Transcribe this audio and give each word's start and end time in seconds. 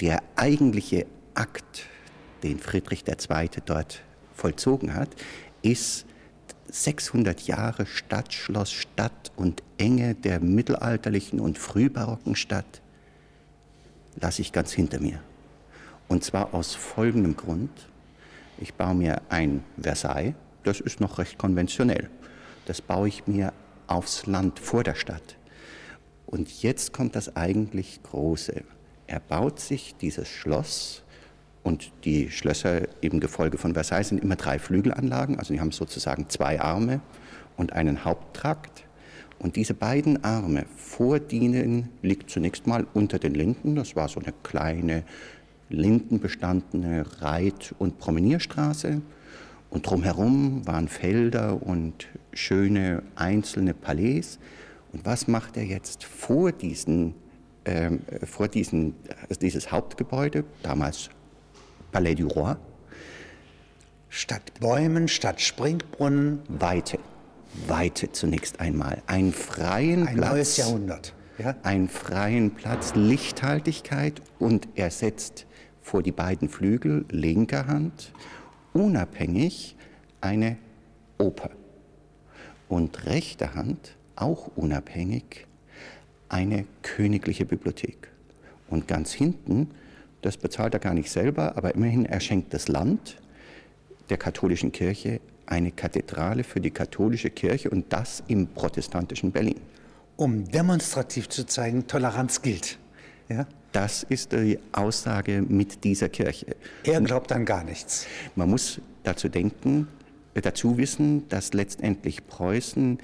der 0.00 0.22
eigentliche 0.36 1.06
Akt, 1.34 1.86
den 2.42 2.58
Friedrich 2.58 3.04
II. 3.06 3.48
dort 3.64 4.02
vollzogen 4.34 4.94
hat, 4.94 5.10
ist 5.62 6.06
600 6.68 7.46
Jahre 7.46 7.86
Stadtschloss, 7.86 8.70
Stadt 8.70 9.32
und 9.36 9.62
Enge 9.76 10.14
der 10.14 10.40
mittelalterlichen 10.40 11.40
und 11.40 11.58
frühbarocken 11.58 12.36
Stadt 12.36 12.80
lasse 14.16 14.42
ich 14.42 14.52
ganz 14.52 14.72
hinter 14.72 15.00
mir. 15.00 15.20
Und 16.08 16.24
zwar 16.24 16.54
aus 16.54 16.74
folgendem 16.74 17.36
Grund. 17.36 17.70
Ich 18.58 18.74
baue 18.74 18.94
mir 18.94 19.22
ein 19.28 19.62
Versailles, 19.80 20.34
das 20.64 20.80
ist 20.80 21.00
noch 21.00 21.18
recht 21.18 21.38
konventionell. 21.38 22.10
Das 22.66 22.82
baue 22.82 23.08
ich 23.08 23.26
mir 23.26 23.52
aufs 23.86 24.26
Land 24.26 24.58
vor 24.58 24.84
der 24.84 24.94
Stadt. 24.94 25.36
Und 26.26 26.62
jetzt 26.62 26.92
kommt 26.92 27.16
das 27.16 27.36
eigentlich 27.36 28.02
Große. 28.02 28.62
Er 29.10 29.18
baut 29.18 29.58
sich 29.58 29.96
dieses 30.00 30.28
Schloss 30.28 31.02
und 31.64 31.90
die 32.04 32.30
Schlösser 32.30 32.82
im 33.00 33.18
Gefolge 33.18 33.58
von 33.58 33.74
Versailles 33.74 34.10
sind 34.10 34.22
immer 34.22 34.36
drei 34.36 34.60
Flügelanlagen, 34.60 35.36
also 35.36 35.52
die 35.52 35.58
haben 35.58 35.72
sozusagen 35.72 36.28
zwei 36.28 36.60
Arme 36.60 37.00
und 37.56 37.72
einen 37.72 38.04
Haupttrakt. 38.04 38.84
Und 39.40 39.56
diese 39.56 39.74
beiden 39.74 40.22
Arme 40.22 40.64
vor 40.76 41.18
denen 41.18 41.88
liegt 42.02 42.30
zunächst 42.30 42.68
mal 42.68 42.86
unter 42.94 43.18
den 43.18 43.34
Linden. 43.34 43.74
Das 43.74 43.96
war 43.96 44.08
so 44.08 44.20
eine 44.20 44.32
kleine 44.44 45.02
lindenbestandene 45.70 47.04
Reit- 47.20 47.74
und 47.80 47.98
Promenierstraße. 47.98 49.02
Und 49.70 49.90
drumherum 49.90 50.64
waren 50.68 50.86
Felder 50.86 51.60
und 51.60 52.06
schöne 52.32 53.02
einzelne 53.16 53.74
Palais. 53.74 54.38
Und 54.92 55.04
was 55.04 55.26
macht 55.26 55.56
er 55.56 55.64
jetzt 55.64 56.04
vor 56.04 56.52
diesen, 56.52 57.14
äh, 57.64 57.90
vor 58.26 58.48
diesen, 58.48 58.94
also 59.28 59.40
dieses 59.40 59.70
Hauptgebäude, 59.70 60.44
damals 60.62 61.10
Palais 61.92 62.14
du 62.14 62.28
Roi? 62.28 62.54
Statt 64.08 64.52
Bäumen, 64.60 65.08
statt 65.08 65.40
Springbrunnen. 65.40 66.40
Weite. 66.48 66.98
Weite 67.66 68.12
zunächst 68.12 68.60
einmal. 68.60 69.02
Einen 69.06 69.32
freien 69.32 70.06
Ein 70.06 70.16
Platz. 70.16 70.30
neues 70.30 70.56
Jahrhundert. 70.56 71.14
Ja? 71.38 71.56
Einen 71.62 71.88
freien 71.88 72.54
Platz, 72.54 72.94
Lichthaltigkeit 72.94 74.20
und 74.38 74.68
er 74.74 74.90
setzt 74.90 75.46
vor 75.80 76.02
die 76.02 76.12
beiden 76.12 76.48
Flügel 76.48 77.04
linker 77.10 77.66
Hand 77.66 78.12
unabhängig 78.72 79.76
eine 80.20 80.58
Oper 81.18 81.50
und 82.68 83.06
rechter 83.06 83.54
Hand 83.54 83.96
auch 84.16 84.48
unabhängig 84.54 85.46
eine 86.30 86.64
königliche 86.82 87.44
Bibliothek. 87.44 88.08
Und 88.68 88.88
ganz 88.88 89.12
hinten, 89.12 89.70
das 90.22 90.36
bezahlt 90.36 90.74
er 90.74 90.80
gar 90.80 90.94
nicht 90.94 91.10
selber, 91.10 91.56
aber 91.56 91.74
immerhin 91.74 92.06
er 92.06 92.20
schenkt 92.20 92.54
das 92.54 92.68
Land 92.68 93.20
der 94.08 94.16
katholischen 94.16 94.72
Kirche 94.72 95.20
eine 95.46 95.72
Kathedrale 95.72 96.44
für 96.44 96.60
die 96.60 96.70
katholische 96.70 97.30
Kirche 97.30 97.70
und 97.70 97.92
das 97.92 98.22
im 98.28 98.46
protestantischen 98.46 99.32
Berlin. 99.32 99.60
Um 100.16 100.44
demonstrativ 100.44 101.28
zu 101.28 101.44
zeigen, 101.44 101.86
Toleranz 101.86 102.42
gilt. 102.42 102.78
Ja? 103.28 103.46
Das 103.72 104.02
ist 104.04 104.32
die 104.32 104.58
Aussage 104.72 105.42
mit 105.46 105.84
dieser 105.84 106.08
Kirche. 106.08 106.56
Er 106.84 107.00
glaubt 107.00 107.32
an 107.32 107.44
gar 107.44 107.64
nichts. 107.64 108.06
Man 108.36 108.50
muss 108.50 108.80
dazu 109.02 109.28
denken, 109.28 109.88
äh, 110.34 110.40
dazu 110.40 110.76
wissen, 110.76 111.28
dass 111.28 111.52
letztendlich 111.52 112.26
Preußen 112.26 112.98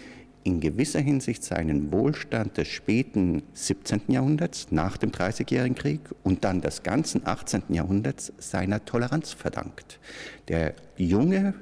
in 0.46 0.60
gewisser 0.60 1.00
Hinsicht 1.00 1.42
seinen 1.42 1.90
Wohlstand 1.90 2.56
des 2.56 2.68
späten 2.68 3.42
17. 3.52 4.02
Jahrhunderts 4.08 4.68
nach 4.70 4.96
dem 4.96 5.10
Dreißigjährigen 5.10 5.74
Krieg 5.74 6.00
und 6.22 6.44
dann 6.44 6.60
des 6.60 6.84
ganzen 6.84 7.26
18. 7.26 7.64
Jahrhunderts 7.70 8.32
seiner 8.38 8.84
Toleranz 8.84 9.32
verdankt. 9.32 9.98
Der 10.46 10.74
junge 10.96 11.54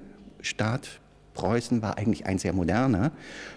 Staat 0.42 1.00
Preußen 1.32 1.82
war 1.82 1.98
eigentlich 1.98 2.26
ein 2.26 2.38
sehr 2.38 2.52
moderner, 2.52 3.10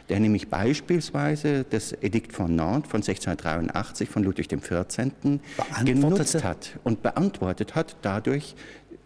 der 0.10 0.20
nämlich 0.20 0.50
beispielsweise 0.50 1.64
das 1.70 1.94
Edikt 1.94 2.34
von 2.34 2.56
Nantes 2.56 2.90
von 2.90 3.02
1683 3.02 4.10
von 4.10 4.24
Ludwig 4.24 4.48
XIV. 4.50 5.40
genutzt 5.86 6.44
hat 6.44 6.80
und 6.84 7.04
beantwortet 7.04 7.76
hat 7.76 7.98
dadurch 8.02 8.56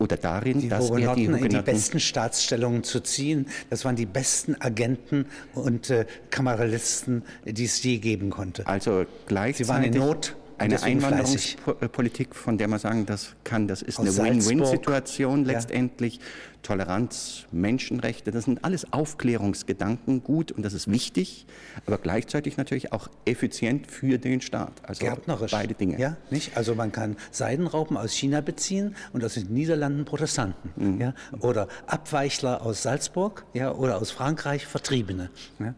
oder 0.01 0.17
darin, 0.17 0.59
die 0.59 0.69
dass 0.69 0.89
er 0.89 1.16
die, 1.16 1.25
in 1.25 1.50
die 1.50 1.62
besten 1.62 2.00
Staatsstellungen 2.00 2.84
zu 2.84 3.00
ziehen. 3.01 3.47
Das 3.69 3.85
waren 3.85 3.95
die 3.95 4.06
besten 4.06 4.56
Agenten 4.59 5.28
und 5.53 5.89
äh, 5.89 6.06
Kameralisten, 6.29 7.23
die 7.45 7.66
es 7.66 7.81
je 7.84 8.00
geben 8.00 8.31
konnte. 8.31 8.66
Also 8.67 9.06
gleichzeitig 9.28 9.67
Sie 9.67 9.72
waren 9.72 9.84
in 9.84 9.94
Not. 9.94 10.35
Eine 10.61 10.83
Einwanderungspolitik, 10.83 12.35
von 12.35 12.57
der 12.57 12.67
man 12.67 12.79
sagen 12.79 13.05
das 13.05 13.35
kann, 13.44 13.67
das 13.67 13.81
ist 13.81 13.99
Aus 13.99 14.19
eine 14.19 14.29
Win-Win-Situation 14.29 15.45
letztendlich. 15.45 16.17
Ja. 16.17 16.22
Toleranz, 16.61 17.45
Menschenrechte, 17.51 18.31
das 18.31 18.45
sind 18.45 18.63
alles 18.63 18.94
Aufklärungsgedanken, 18.94 20.23
gut 20.23 20.51
und 20.51 20.63
das 20.63 20.73
ist 20.73 20.89
wichtig, 20.89 21.45
aber 21.85 21.97
gleichzeitig 21.97 22.57
natürlich 22.57 22.94
auch 22.94 23.07
effizient 23.25 23.89
für 23.89 24.17
den 24.17 24.41
Staat. 24.41 24.73
Also 24.83 25.05
Gärtnerisch. 25.05 25.51
beide 25.51 25.73
Dinge. 25.73 25.99
Ja, 25.99 26.17
nicht? 26.29 26.55
Also 26.55 26.75
man 26.75 26.91
kann 26.91 27.17
Seidenraupen 27.31 27.97
aus 27.97 28.13
China 28.13 28.41
beziehen 28.41 28.95
und 29.13 29.23
aus 29.23 29.33
den 29.33 29.51
Niederlanden 29.53 30.05
Protestanten. 30.05 30.72
Mhm. 30.75 31.01
Ja? 31.01 31.13
Oder 31.39 31.67
Abweichler 31.88 32.61
aus 32.61 32.83
Salzburg 32.83 33.45
ja? 33.53 33.72
oder 33.72 33.97
aus 33.97 34.11
Frankreich 34.11 34.66
Vertriebene. 34.67 35.29
Ja? 35.59 35.73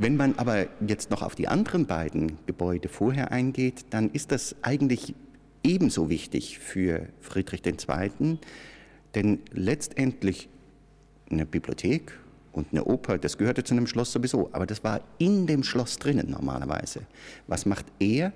Wenn 0.00 0.16
man 0.16 0.38
aber 0.38 0.68
jetzt 0.86 1.10
noch 1.10 1.22
auf 1.22 1.34
die 1.34 1.48
anderen 1.48 1.86
beiden 1.86 2.38
Gebäude 2.46 2.88
vorher 2.88 3.32
eingeht, 3.32 3.86
dann 3.90 4.10
ist 4.10 4.30
das 4.30 4.54
eigentlich 4.62 5.12
ebenso 5.64 6.08
wichtig 6.08 6.60
für 6.60 7.08
Friedrich 7.20 7.62
II., 7.66 8.38
denn 9.16 9.40
letztendlich 9.50 10.48
eine 11.28 11.46
Bibliothek 11.46 12.12
und 12.52 12.68
eine 12.70 12.84
Oper, 12.84 13.18
das 13.18 13.38
gehörte 13.38 13.64
zu 13.64 13.74
einem 13.74 13.88
Schloss 13.88 14.12
sowieso, 14.12 14.50
aber 14.52 14.66
das 14.66 14.84
war 14.84 15.00
in 15.18 15.48
dem 15.48 15.64
Schloss 15.64 15.98
drinnen 15.98 16.30
normalerweise. 16.30 17.00
Was 17.48 17.66
macht 17.66 17.86
er? 17.98 18.32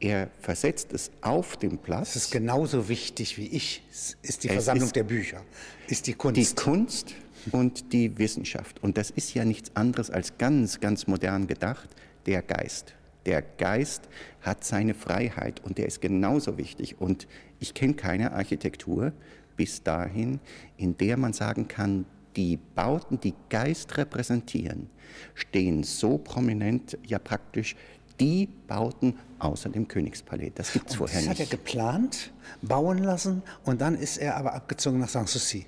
Er 0.00 0.30
versetzt 0.40 0.92
es 0.92 1.12
auf 1.20 1.56
den 1.56 1.78
Platz. 1.78 2.14
Das 2.14 2.24
ist 2.24 2.32
genauso 2.32 2.88
wichtig 2.88 3.38
wie 3.38 3.46
ich, 3.46 3.84
ist 4.22 4.42
die 4.42 4.48
Versammlung 4.48 4.86
ist 4.86 4.96
der 4.96 5.04
Bücher, 5.04 5.42
ist 5.86 6.08
die 6.08 6.14
Kunst. 6.14 6.36
Die 6.36 6.54
Kunst 6.56 7.14
und 7.52 7.92
die 7.92 8.18
Wissenschaft. 8.18 8.82
Und 8.82 8.96
das 8.96 9.10
ist 9.10 9.34
ja 9.34 9.44
nichts 9.44 9.74
anderes 9.74 10.10
als 10.10 10.38
ganz, 10.38 10.80
ganz 10.80 11.06
modern 11.06 11.46
gedacht, 11.46 11.88
der 12.26 12.42
Geist. 12.42 12.94
Der 13.26 13.42
Geist 13.42 14.08
hat 14.40 14.64
seine 14.64 14.94
Freiheit 14.94 15.60
und 15.64 15.78
der 15.78 15.86
ist 15.86 16.00
genauso 16.00 16.56
wichtig. 16.56 17.00
Und 17.00 17.26
ich 17.60 17.74
kenne 17.74 17.94
keine 17.94 18.32
Architektur 18.32 19.12
bis 19.56 19.82
dahin, 19.82 20.40
in 20.76 20.96
der 20.96 21.16
man 21.16 21.32
sagen 21.32 21.68
kann, 21.68 22.06
die 22.36 22.56
Bauten, 22.56 23.20
die 23.20 23.34
Geist 23.48 23.96
repräsentieren, 23.96 24.88
stehen 25.34 25.82
so 25.82 26.18
prominent, 26.18 26.96
ja 27.04 27.18
praktisch 27.18 27.74
die 28.20 28.48
Bauten 28.66 29.18
außer 29.38 29.68
dem 29.68 29.88
Königspalais. 29.88 30.52
Das 30.54 30.72
gibt 30.72 30.90
es 30.90 30.96
vorher 30.96 31.20
nicht. 31.20 31.30
Das 31.30 31.38
hat 31.38 31.46
er 31.46 31.50
geplant, 31.50 32.32
bauen 32.62 32.98
lassen 32.98 33.42
und 33.64 33.80
dann 33.80 33.94
ist 33.96 34.18
er 34.18 34.36
aber 34.36 34.54
abgezogen 34.54 35.00
nach 35.00 35.08
Sanssouci. 35.08 35.66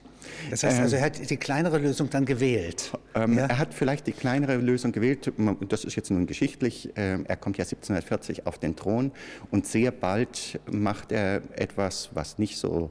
Das 0.51 0.63
heißt 0.63 0.81
also, 0.81 0.97
er 0.97 1.03
hat 1.03 1.31
die 1.31 1.37
kleinere 1.37 1.79
Lösung 1.79 2.11
dann 2.11 2.25
gewählt. 2.25 2.93
Ähm, 3.15 3.39
ja? 3.39 3.47
Er 3.47 3.59
hat 3.59 3.75
vielleicht 3.75 4.07
die 4.07 4.13
kleinere 4.13 4.57
Lösung 4.57 4.93
gewählt. 4.93 5.33
Das 5.69 5.85
ist 5.85 5.97
jetzt 5.97 6.11
nun 6.11 6.27
geschichtlich. 6.27 6.91
Ähm, 6.97 7.25
er 7.27 7.37
kommt 7.37 7.59
ja 7.59 7.65
1740 7.65 8.47
auf 8.47 8.59
den 8.59 8.77
Thron 8.77 9.13
und 9.51 9.67
sehr 9.67 9.91
bald 9.91 10.61
macht 10.71 11.13
er 11.13 11.43
etwas, 11.57 12.11
was 12.15 12.39
nicht 12.39 12.57
so 12.57 12.91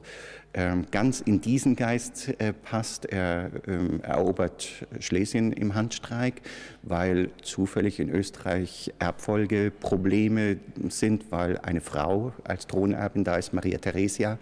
ganz 0.90 1.20
in 1.20 1.40
diesen 1.40 1.76
Geist 1.76 2.34
äh, 2.40 2.52
passt. 2.52 3.04
Er 3.06 3.50
ähm, 3.68 4.00
erobert 4.02 4.86
Schlesien 4.98 5.52
im 5.52 5.74
Handstreik, 5.74 6.42
weil 6.82 7.30
zufällig 7.42 8.00
in 8.00 8.10
Österreich 8.10 8.92
Erbfolgeprobleme 8.98 10.56
sind, 10.88 11.30
weil 11.30 11.58
eine 11.58 11.80
Frau 11.80 12.32
als 12.42 12.66
Thronerbin 12.66 13.22
da 13.22 13.36
ist, 13.36 13.52
Maria 13.52 13.78
Theresia. 13.78 14.38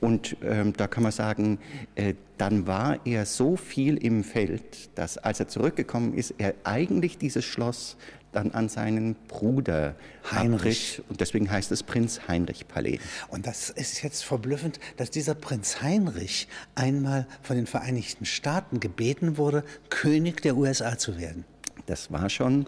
Und 0.00 0.36
ähm, 0.42 0.74
da 0.76 0.86
kann 0.86 1.02
man 1.02 1.12
sagen, 1.12 1.58
äh, 1.94 2.14
dann 2.38 2.66
war 2.66 2.98
er 3.04 3.26
so 3.26 3.56
viel 3.56 3.96
im 3.96 4.24
Feld, 4.24 4.96
dass 4.96 5.18
als 5.18 5.40
er 5.40 5.48
zurückgekommen 5.48 6.14
ist, 6.14 6.34
er 6.38 6.54
eigentlich 6.64 7.18
dieses 7.18 7.44
Schloss 7.44 7.96
dann 8.32 8.52
an 8.52 8.68
seinen 8.68 9.14
Bruder 9.26 9.94
Heinrich. 10.30 11.02
Und 11.08 11.20
deswegen 11.20 11.50
heißt 11.50 11.72
es 11.72 11.82
Prinz 11.82 12.20
Heinrich 12.28 12.68
Palais. 12.68 12.98
Und 13.28 13.46
das 13.46 13.70
ist 13.70 14.02
jetzt 14.02 14.22
verblüffend, 14.22 14.78
dass 14.96 15.10
dieser 15.10 15.34
Prinz 15.34 15.82
Heinrich 15.82 16.48
einmal 16.74 17.26
von 17.42 17.56
den 17.56 17.66
Vereinigten 17.66 18.24
Staaten 18.24 18.80
gebeten 18.80 19.38
wurde, 19.38 19.64
König 19.90 20.42
der 20.42 20.56
USA 20.56 20.98
zu 20.98 21.18
werden. 21.18 21.44
Das 21.86 22.12
war 22.12 22.28
schon 22.28 22.66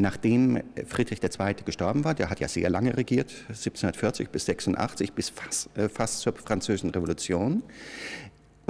nachdem 0.00 0.62
Friedrich 0.86 1.20
II. 1.22 1.54
gestorben 1.64 2.04
war, 2.04 2.14
der 2.14 2.30
hat 2.30 2.40
ja 2.40 2.48
sehr 2.48 2.70
lange 2.70 2.96
regiert, 2.96 3.30
1740 3.48 4.30
bis 4.30 4.46
86, 4.46 5.12
bis 5.12 5.28
fast, 5.28 5.76
äh, 5.76 5.88
fast 5.88 6.20
zur 6.20 6.34
Französischen 6.34 6.90
Revolution. 6.90 7.62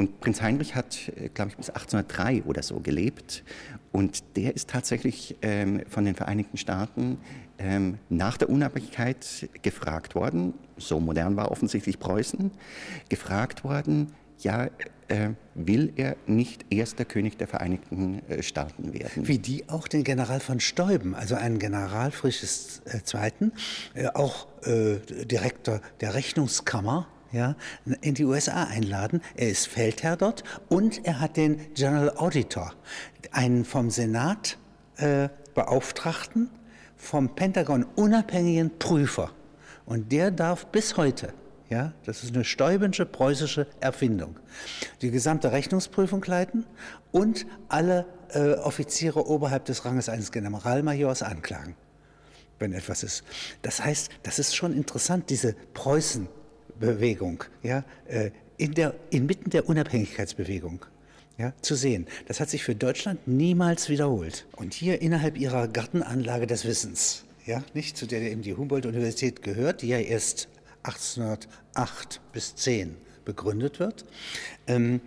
Und 0.01 0.19
Prinz 0.21 0.41
Heinrich 0.41 0.75
hat, 0.77 1.13
äh, 1.15 1.29
glaube 1.29 1.51
ich, 1.51 1.59
bis 1.59 1.69
1803 1.69 2.45
oder 2.45 2.63
so 2.63 2.81
gelebt. 2.81 3.45
Und 3.93 4.23
der 4.35 4.57
ist 4.57 4.71
tatsächlich 4.71 5.37
ähm, 5.43 5.83
von 5.91 6.07
den 6.07 6.15
Vereinigten 6.15 6.57
Staaten 6.57 7.19
ähm, 7.59 7.99
nach 8.09 8.39
der 8.39 8.49
Unabhängigkeit 8.49 9.51
gefragt 9.61 10.15
worden, 10.15 10.55
so 10.79 11.01
modern 11.01 11.37
war 11.37 11.51
offensichtlich 11.51 11.99
Preußen, 11.99 12.51
gefragt 13.11 13.63
worden, 13.63 14.15
ja, 14.39 14.71
äh, 15.09 15.33
will 15.55 15.93
er 15.97 16.17
nicht 16.27 16.65
erster 16.71 17.05
König 17.05 17.37
der 17.37 17.47
Vereinigten 17.47 18.23
äh, 18.31 18.43
Staaten 18.43 18.95
werden. 18.95 19.29
Wie 19.29 19.37
die 19.37 19.69
auch 19.69 19.87
den 19.87 20.03
General 20.03 20.41
von 20.41 20.61
Steuben, 20.61 21.15
also 21.15 21.35
einen 21.35 21.59
General 21.59 22.11
Friedrichs 22.11 22.81
II., 23.13 23.51
äh, 23.93 24.07
auch 24.15 24.47
äh, 24.63 24.97
Direktor 25.27 25.83
der 26.01 26.15
Rechnungskammer, 26.15 27.07
ja, 27.33 27.57
in 28.01 28.15
die 28.15 28.25
USA 28.25 28.65
einladen. 28.65 29.23
Er 29.35 29.51
ist 29.51 29.69
Feldherr 29.69 30.17
dort 30.17 30.45
und 30.69 31.05
er 31.05 31.21
hat 31.21 31.37
den 31.37 31.73
General 31.75 32.17
Auditor, 32.17 32.73
einen 33.33 33.65
vom 33.65 33.91
Senat 33.91 34.59
äh, 34.97 35.29
Beauftragten, 35.55 36.51
vom 36.97 37.35
Pentagon 37.35 37.85
unabhängigen 37.97 38.79
Prüfer. 38.79 39.31
Und 39.87 40.13
der 40.13 40.31
darf 40.31 40.67
bis 40.67 40.97
heute 40.97 41.33
ja, 41.71 41.93
das 42.05 42.25
ist 42.25 42.35
eine 42.35 42.45
stäubensche 42.45 43.07
preußische 43.07 43.69
Erfindung. 43.79 44.41
Die 45.03 45.13
gesamte 45.13 45.53
Rechnungsprüfung 45.53 46.23
leiten 46.25 46.67
und 47.13 47.47
alle 47.69 48.07
äh, 48.31 48.55
Offiziere 48.55 49.29
oberhalb 49.29 49.67
des 49.67 49.85
Ranges 49.85 50.09
eines 50.09 50.33
Generalmajors 50.33 51.23
anklagen, 51.23 51.77
wenn 52.59 52.73
etwas 52.73 53.05
ist. 53.05 53.23
Das 53.63 53.85
heißt, 53.85 54.11
das 54.25 54.41
ist 54.41 54.57
schon 54.57 54.75
interessant, 54.75 55.31
diese 55.31 55.55
Preußenbewegung, 56.81 57.45
ja, 57.63 57.85
äh, 58.09 58.31
in 58.57 58.75
der, 58.75 58.95
inmitten 59.11 59.51
der 59.51 59.69
Unabhängigkeitsbewegung. 59.69 60.85
Ja, 61.39 61.55
zu 61.63 61.75
sehen. 61.75 62.07
Das 62.29 62.39
hat 62.39 62.51
sich 62.51 62.63
für 62.63 62.75
Deutschland 62.75 63.27
niemals 63.27 63.89
wiederholt. 63.89 64.47
Und 64.57 64.75
hier 64.75 65.01
innerhalb 65.01 65.39
ihrer 65.39 65.69
Gartenanlage 65.69 66.47
des 66.47 66.67
Wissens, 66.67 67.25
ja, 67.47 67.65
nicht 67.73 67.97
zu 67.97 68.05
der 68.05 68.21
eben 68.21 68.43
die 68.43 68.53
Humboldt-Universität 68.53 69.41
gehört, 69.41 69.81
die 69.81 69.89
ja 69.89 69.99
erst 69.99 70.49
1808 70.83 72.21
bis 72.35 72.57
10 72.57 72.95
begründet 73.25 73.81
wird. 73.81 74.05
Ähm, 74.67 75.01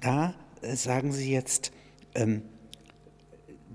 da 0.00 0.34
sagen 0.74 1.10
Sie 1.12 1.32
jetzt, 1.32 1.72
ähm, 2.14 2.42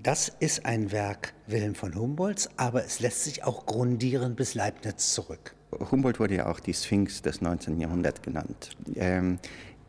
das 0.00 0.30
ist 0.38 0.64
ein 0.66 0.92
Werk 0.92 1.34
Wilhelm 1.48 1.74
von 1.74 1.96
Humboldts, 1.96 2.48
aber 2.58 2.84
es 2.84 3.00
lässt 3.00 3.24
sich 3.24 3.42
auch 3.42 3.66
grundieren 3.66 4.36
bis 4.36 4.54
Leibniz 4.54 5.14
zurück. 5.14 5.56
Humboldt 5.90 6.20
wurde 6.20 6.36
ja 6.36 6.46
auch 6.46 6.60
die 6.60 6.74
Sphinx 6.74 7.22
des 7.22 7.40
19. 7.40 7.80
Jahrhunderts 7.80 8.22
genannt. 8.22 8.70
Ähm, 8.94 9.38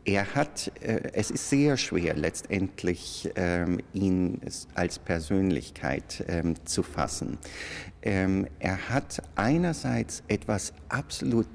er 0.04 0.34
hat, 0.34 0.72
äh, 0.80 1.10
es 1.12 1.30
ist 1.30 1.48
sehr 1.48 1.76
schwer 1.76 2.14
letztendlich 2.14 3.30
ähm, 3.36 3.78
ihn 3.92 4.40
als 4.74 4.98
Persönlichkeit 4.98 6.24
ähm, 6.28 6.54
zu 6.64 6.82
fassen. 6.82 7.38
Ähm, 8.02 8.48
er 8.58 8.88
hat 8.88 9.22
einerseits 9.36 10.24
etwas 10.26 10.72
absolut 10.88 11.46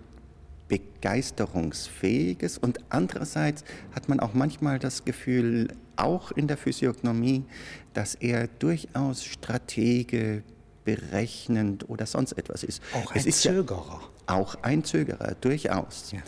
begeisterungsfähiges 0.70 2.58
und 2.58 2.80
andererseits 2.90 3.64
hat 3.94 4.08
man 4.10 4.20
auch 4.20 4.34
manchmal 4.34 4.80
das 4.80 5.06
Gefühl, 5.06 5.70
auch 5.96 6.32
in 6.32 6.48
der 6.48 6.58
Physiognomie, 6.58 7.44
dass 7.94 8.16
er 8.16 8.48
durchaus 8.48 9.24
Stratege, 9.26 10.44
berechnend 10.86 11.90
oder 11.90 12.06
sonst 12.06 12.34
etwas 12.34 12.64
ist. 12.64 12.82
Auch 12.94 13.12
ein 13.12 13.30
Zögerer. 13.30 14.02
Ja 14.02 14.17
auch 14.28 14.56
ein 14.62 14.84
Zögerer, 14.84 15.36
durchaus. 15.42 16.12
Ja. 16.12 16.20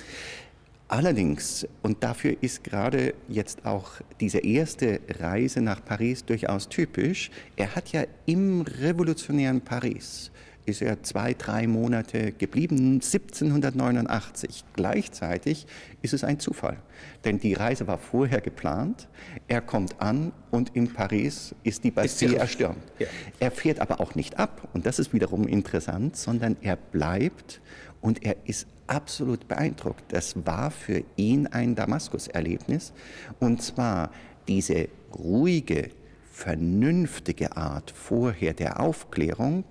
Allerdings, 0.88 1.68
und 1.84 2.04
dafür 2.04 2.36
ist 2.42 2.63
gerade 2.63 3.13
jetzt 3.28 3.63
auch 3.63 3.92
diese 4.19 4.40
erste 4.40 5.00
Reise 5.19 5.62
nach 5.62 5.86
Paris 5.86 6.25
durchaus 6.25 6.68
typisch, 6.68 7.30
er 7.56 7.75
hat 7.75 7.92
ja 7.92 8.06
im 8.25 8.62
revolutionären 8.62 9.62
Paris 9.62 10.31
ist 10.69 10.81
er 10.81 11.04
zwei, 11.04 11.33
drei 11.33 11.68
Monate 11.68 12.31
geblieben, 12.31 12.95
1789. 12.95 14.63
Gleichzeitig 14.74 15.68
ist 16.01 16.13
es 16.13 16.24
ein 16.24 16.39
Zufall, 16.39 16.77
denn 17.25 17.39
die 17.39 17.54
Reise 17.54 17.88
war 17.88 17.98
vorher 17.98 18.42
geplant. 18.42 19.07
Er 19.48 19.62
kommt 19.62 20.01
an 20.01 20.31
und 20.51 20.75
in 20.75 20.94
Paris 20.94 21.56
ist 21.63 21.83
die 21.83 21.92
Bastille 21.92 22.38
erstürmt. 22.38 22.77
Ja. 23.00 23.07
Er 23.39 23.51
fährt 23.51 23.80
aber 23.80 24.00
auch 24.00 24.16
nicht 24.16 24.39
ab 24.39 24.68
und 24.74 24.86
das 24.86 25.00
ist 25.00 25.13
wiederum 25.13 25.48
interessant, 25.48 26.16
sondern 26.16 26.56
er 26.62 26.75
bleibt 26.75 27.62
und 28.01 28.24
er 28.24 28.36
ist 28.45 28.68
absolut 28.88 29.48
beeindruckt. 29.48 30.04
Das 30.10 30.45
war 30.45 30.72
für 30.72 31.04
ihn 31.15 31.48
ein 31.48 31.75
Damaskus-Erlebnis. 31.75 32.94
Und 33.39 33.62
zwar 33.62 34.12
diese 34.48 34.88
ruhige, 35.18 35.89
vernünftige 36.31 37.56
Art 37.57 37.92
vorher 37.92 38.54
der 38.54 38.80
Aufklärung, 38.80 39.63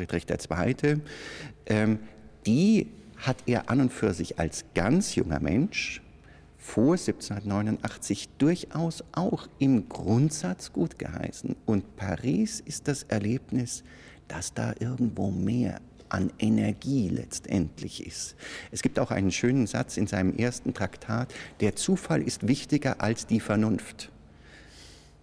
Friedrich 0.00 0.26
II., 0.28 1.00
ähm, 1.66 1.98
die 2.46 2.88
hat 3.18 3.36
er 3.46 3.68
an 3.68 3.80
und 3.80 3.92
für 3.92 4.14
sich 4.14 4.38
als 4.38 4.64
ganz 4.74 5.14
junger 5.14 5.40
Mensch 5.40 6.00
vor 6.56 6.92
1789 6.92 8.28
durchaus 8.38 9.04
auch 9.12 9.46
im 9.58 9.88
Grundsatz 9.88 10.72
gut 10.72 10.98
geheißen. 10.98 11.56
Und 11.66 11.96
Paris 11.96 12.60
ist 12.60 12.88
das 12.88 13.02
Erlebnis, 13.04 13.82
dass 14.28 14.54
da 14.54 14.74
irgendwo 14.78 15.30
mehr 15.30 15.80
an 16.08 16.32
Energie 16.38 17.08
letztendlich 17.08 18.06
ist. 18.06 18.36
Es 18.70 18.82
gibt 18.82 18.98
auch 18.98 19.10
einen 19.10 19.30
schönen 19.30 19.66
Satz 19.66 19.96
in 19.96 20.06
seinem 20.06 20.34
ersten 20.36 20.74
Traktat, 20.74 21.32
der 21.60 21.76
Zufall 21.76 22.22
ist 22.22 22.46
wichtiger 22.48 23.00
als 23.00 23.26
die 23.26 23.40
Vernunft. 23.40 24.10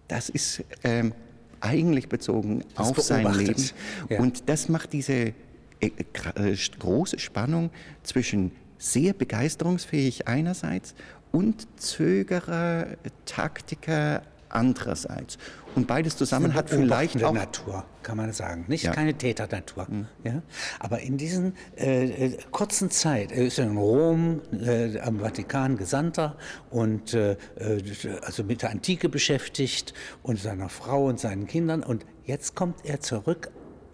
Das 0.08 0.28
ist 0.28 0.64
ähm, 0.84 1.12
eigentlich 1.60 2.08
bezogen 2.08 2.64
das 2.74 2.88
auf 2.88 2.98
sein 3.00 3.32
Leben. 3.34 3.70
Ja. 4.08 4.20
Und 4.20 4.48
das 4.48 4.68
macht 4.68 4.92
diese 4.92 5.12
äh, 5.12 5.32
äh, 5.80 6.56
große 6.78 7.18
Spannung 7.18 7.70
zwischen 8.02 8.52
sehr 8.78 9.12
begeisterungsfähig 9.12 10.28
einerseits 10.28 10.94
und 11.32 11.66
Zögerer, 11.80 12.86
Taktiker 13.26 14.22
andererseits. 14.48 15.38
Und 15.74 15.86
beides 15.86 16.16
zusammen 16.16 16.54
hat 16.54 16.70
vielleicht 16.70 17.22
auch 17.22 17.32
Natur, 17.32 17.84
kann 18.02 18.16
man 18.16 18.32
sagen, 18.32 18.64
nicht 18.68 18.84
ja. 18.84 18.92
keine 18.92 19.14
Täternatur. 19.14 19.86
Mhm. 19.88 20.06
Ja? 20.24 20.42
Aber 20.80 21.00
in 21.00 21.16
diesen 21.16 21.54
äh, 21.76 22.26
äh, 22.26 22.38
kurzen 22.50 22.90
Zeit, 22.90 23.32
er 23.32 23.46
ist 23.46 23.58
in 23.58 23.76
Rom 23.76 24.40
äh, 24.52 24.98
am 25.00 25.20
Vatikan 25.20 25.76
Gesandter 25.76 26.36
und 26.70 27.14
äh, 27.14 27.32
äh, 27.56 27.82
also 28.22 28.42
mit 28.44 28.62
der 28.62 28.70
Antike 28.70 29.08
beschäftigt 29.08 29.94
und 30.22 30.38
seiner 30.40 30.68
Frau 30.68 31.06
und 31.06 31.20
seinen 31.20 31.46
Kindern. 31.46 31.82
Und 31.82 32.04
jetzt 32.24 32.54
kommt 32.54 32.84
er 32.84 33.00
zurück 33.00 33.50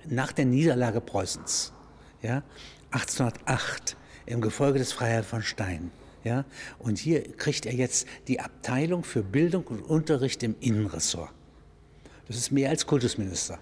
nach 0.07 0.33
der 0.33 0.47
Niederlage 0.47 1.01
Preußens, 1.01 1.73
ja? 2.23 2.43
1808 2.93 3.97
im 4.27 4.41
Gefolge 4.41 4.79
des 4.79 4.93
Freiherrn 4.93 5.25
von 5.25 5.43
Stein. 5.43 5.91
Ja? 6.25 6.45
Und 6.79 6.99
hier 6.99 7.23
kriegt 7.37 7.67
er 7.67 7.75
jetzt 7.75 8.07
die 8.29 8.41
Abteilung 8.41 9.05
für 9.05 9.23
Bildung 9.23 9.65
und 9.67 9.83
Unterricht 9.83 10.43
im 10.43 10.57
Innenressort. 10.61 11.31
Das 12.27 12.37
ist 12.37 12.51
mehr 12.51 12.71
als 12.71 12.87
Kultusminister. 12.87 13.59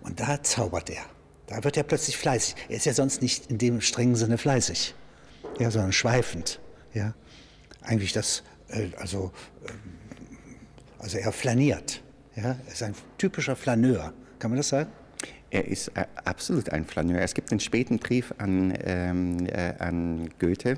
Und 0.00 0.18
da 0.20 0.42
zaubert 0.42 0.90
er. 0.90 1.04
Da 1.46 1.62
wird 1.64 1.76
er 1.76 1.82
plötzlich 1.82 2.16
fleißig. 2.16 2.56
Er 2.68 2.76
ist 2.76 2.86
ja 2.86 2.94
sonst 2.94 3.22
nicht 3.22 3.50
in 3.50 3.58
dem 3.58 3.80
strengen 3.80 4.16
Sinne 4.16 4.38
fleißig, 4.38 4.94
ja, 5.58 5.70
sondern 5.70 5.92
schweifend. 5.92 6.60
Ja? 6.94 7.14
Eigentlich 7.82 8.12
das, 8.12 8.42
äh, 8.68 8.88
also, 8.96 9.32
äh, 9.64 9.70
also 10.98 11.18
er 11.18 11.32
flaniert. 11.32 12.02
Ja? 12.36 12.56
Er 12.66 12.72
ist 12.72 12.82
ein 12.82 12.94
typischer 13.18 13.56
Flaneur. 13.56 14.12
Kann 14.38 14.50
man 14.50 14.58
das 14.58 14.68
sagen? 14.68 14.90
Er 15.50 15.66
ist 15.66 15.88
äh, 15.96 16.04
absolut 16.24 16.70
ein 16.70 16.84
Flaneur. 16.84 17.20
Es 17.22 17.32
gibt 17.32 17.50
einen 17.50 17.60
späten 17.60 17.98
Brief 17.98 18.34
an, 18.36 18.74
ähm, 18.84 19.46
äh, 19.46 19.72
an 19.78 20.28
Goethe, 20.38 20.76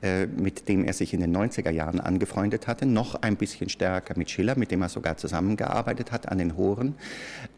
äh, 0.00 0.26
mit 0.26 0.68
dem 0.68 0.84
er 0.84 0.92
sich 0.92 1.12
in 1.12 1.20
den 1.20 1.36
90er 1.36 1.70
Jahren 1.70 1.98
angefreundet 1.98 2.68
hatte, 2.68 2.86
noch 2.86 3.16
ein 3.16 3.36
bisschen 3.36 3.68
stärker 3.68 4.16
mit 4.16 4.30
Schiller, 4.30 4.56
mit 4.56 4.70
dem 4.70 4.82
er 4.82 4.88
sogar 4.88 5.16
zusammengearbeitet 5.16 6.12
hat 6.12 6.28
an 6.28 6.38
den 6.38 6.56
Horen, 6.56 6.94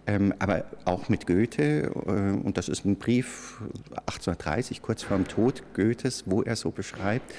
ähm, 0.07 0.33
aber 0.39 0.65
auch 0.87 1.11
mit 1.11 1.27
Goethe. 1.27 1.93
Äh, 2.07 2.11
und 2.43 2.57
das 2.57 2.71
ist 2.71 2.87
ein 2.87 2.97
Brief 2.97 3.61
1830, 4.07 4.81
kurz 4.81 5.03
vor 5.03 5.19
dem 5.19 5.29
Tod 5.29 5.63
Goethes, 5.75 6.25
wo 6.27 6.43
er 6.43 6.57
so 6.57 6.71
beschreibt, 6.71 7.35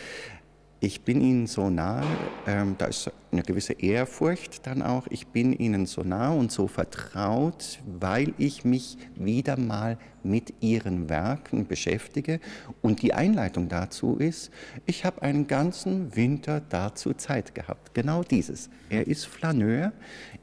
ich 0.82 1.02
bin 1.02 1.22
Ihnen 1.22 1.48
so 1.48 1.70
nah, 1.70 2.04
ähm, 2.48 2.76
da 2.78 2.86
ist 2.86 3.12
eine 3.32 3.44
gewisse 3.44 3.74
Ehrfurcht 3.74 4.66
dann 4.66 4.82
auch, 4.82 5.08
ich 5.10 5.28
bin 5.28 5.54
Ihnen 5.54 5.86
so 5.86 6.04
nah 6.04 6.32
und 6.32 6.52
so 6.52 6.68
vertraut, 6.68 7.80
weil 7.86 8.34
ich 8.38 8.64
mich 8.64 8.98
wieder 9.16 9.58
mal 9.58 9.98
mit 10.24 10.54
ihren 10.62 11.10
Werken 11.10 11.68
beschäftige. 11.68 12.40
Und 12.82 13.02
die 13.02 13.14
Einleitung 13.14 13.70
dazu 13.70 14.18
ist, 14.18 14.52
ich 14.86 15.06
habe 15.06 15.22
einen 15.22 15.48
ganzen 15.48 16.16
Winter 16.16 16.62
dazu 16.62 17.14
Zeit 17.14 17.56
gehabt. 17.56 17.94
Genau 17.94 18.24
dieses. 18.24 18.70
Er 18.90 19.08
ist 19.08 19.26
Flaneur, 19.26 19.92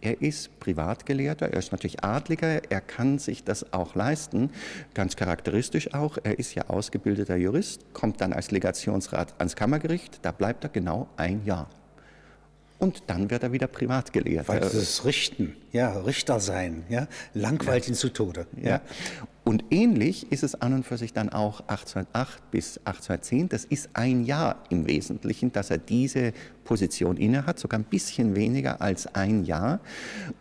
er 0.01 0.21
ist 0.23 0.59
Privatgelehrter, 0.61 1.53
er 1.53 1.59
ist 1.59 1.73
natürlich 1.73 2.05
Adliger, 2.05 2.63
er 2.71 2.81
kann 2.81 3.19
sich 3.19 3.45
das 3.45 3.73
auch 3.73 3.95
leisten. 3.95 4.51
Ganz 4.95 5.17
charakteristisch 5.17 5.93
auch, 5.95 6.19
er 6.23 6.39
ist 6.39 6.55
ja 6.55 6.69
ausgebildeter 6.69 7.37
Jurist, 7.37 7.93
kommt 7.93 8.21
dann 8.21 8.33
als 8.33 8.51
Legationsrat 8.51 9.35
ans 9.39 9.57
Kammergericht, 9.57 10.25
da 10.27 10.33
bleibt 10.33 10.65
er 10.65 10.71
genau 10.71 11.07
ein 11.17 11.45
Jahr. 11.45 11.69
Und 12.81 13.05
dann 13.07 13.31
wird 13.31 13.45
er 13.45 13.53
wieder 13.53 13.69
privat 13.69 14.13
gelehrt. 14.13 14.49
Weil 14.49 14.59
das 14.59 15.05
Richten, 15.05 15.57
ja, 15.71 16.01
Richter 16.01 16.41
sein, 16.41 16.83
ja, 16.89 17.07
langweilt 17.33 17.85
ja. 17.85 17.91
ihn 17.91 17.95
zu 17.95 18.09
Tode. 18.09 18.49
Ja. 18.61 18.69
ja. 18.69 18.81
Und 19.47 19.67
ähnlich 19.71 20.33
ist 20.33 20.43
es 20.43 20.61
an 20.61 20.73
und 20.73 20.85
für 20.85 20.99
sich 20.99 21.13
dann 21.13 21.29
auch 21.29 21.61
1808 21.61 22.51
bis 22.51 22.79
1810. 22.79 23.49
Das 23.49 23.65
ist 23.65 23.91
ein 23.93 24.25
Jahr 24.25 24.57
im 24.71 24.89
Wesentlichen, 24.89 25.53
dass 25.53 25.71
er 25.71 25.79
diese 25.79 26.33
Position 26.65 27.17
innehat, 27.17 27.57
sogar 27.57 27.79
ein 27.79 27.85
bisschen 27.85 28.35
weniger 28.35 28.83
als 28.83 29.07
ein 29.15 29.45
Jahr. 29.45 29.79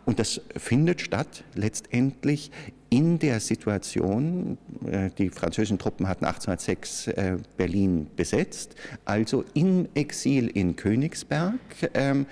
Und 0.06 0.18
das 0.18 0.40
findet 0.56 1.00
statt 1.02 1.44
letztendlich 1.54 2.50
in 2.90 3.20
der 3.20 3.38
Situation, 3.38 4.58
äh, 4.84 5.10
die 5.16 5.30
französischen 5.30 5.78
Truppen 5.78 6.08
hatten 6.08 6.24
1806 6.24 7.06
äh, 7.06 7.36
Berlin 7.56 8.08
besetzt, 8.16 8.74
also 9.04 9.44
im 9.54 9.86
Exil 9.94 10.48
in 10.48 10.74
Königsberg, 10.74 11.54
ähm, 11.94 12.26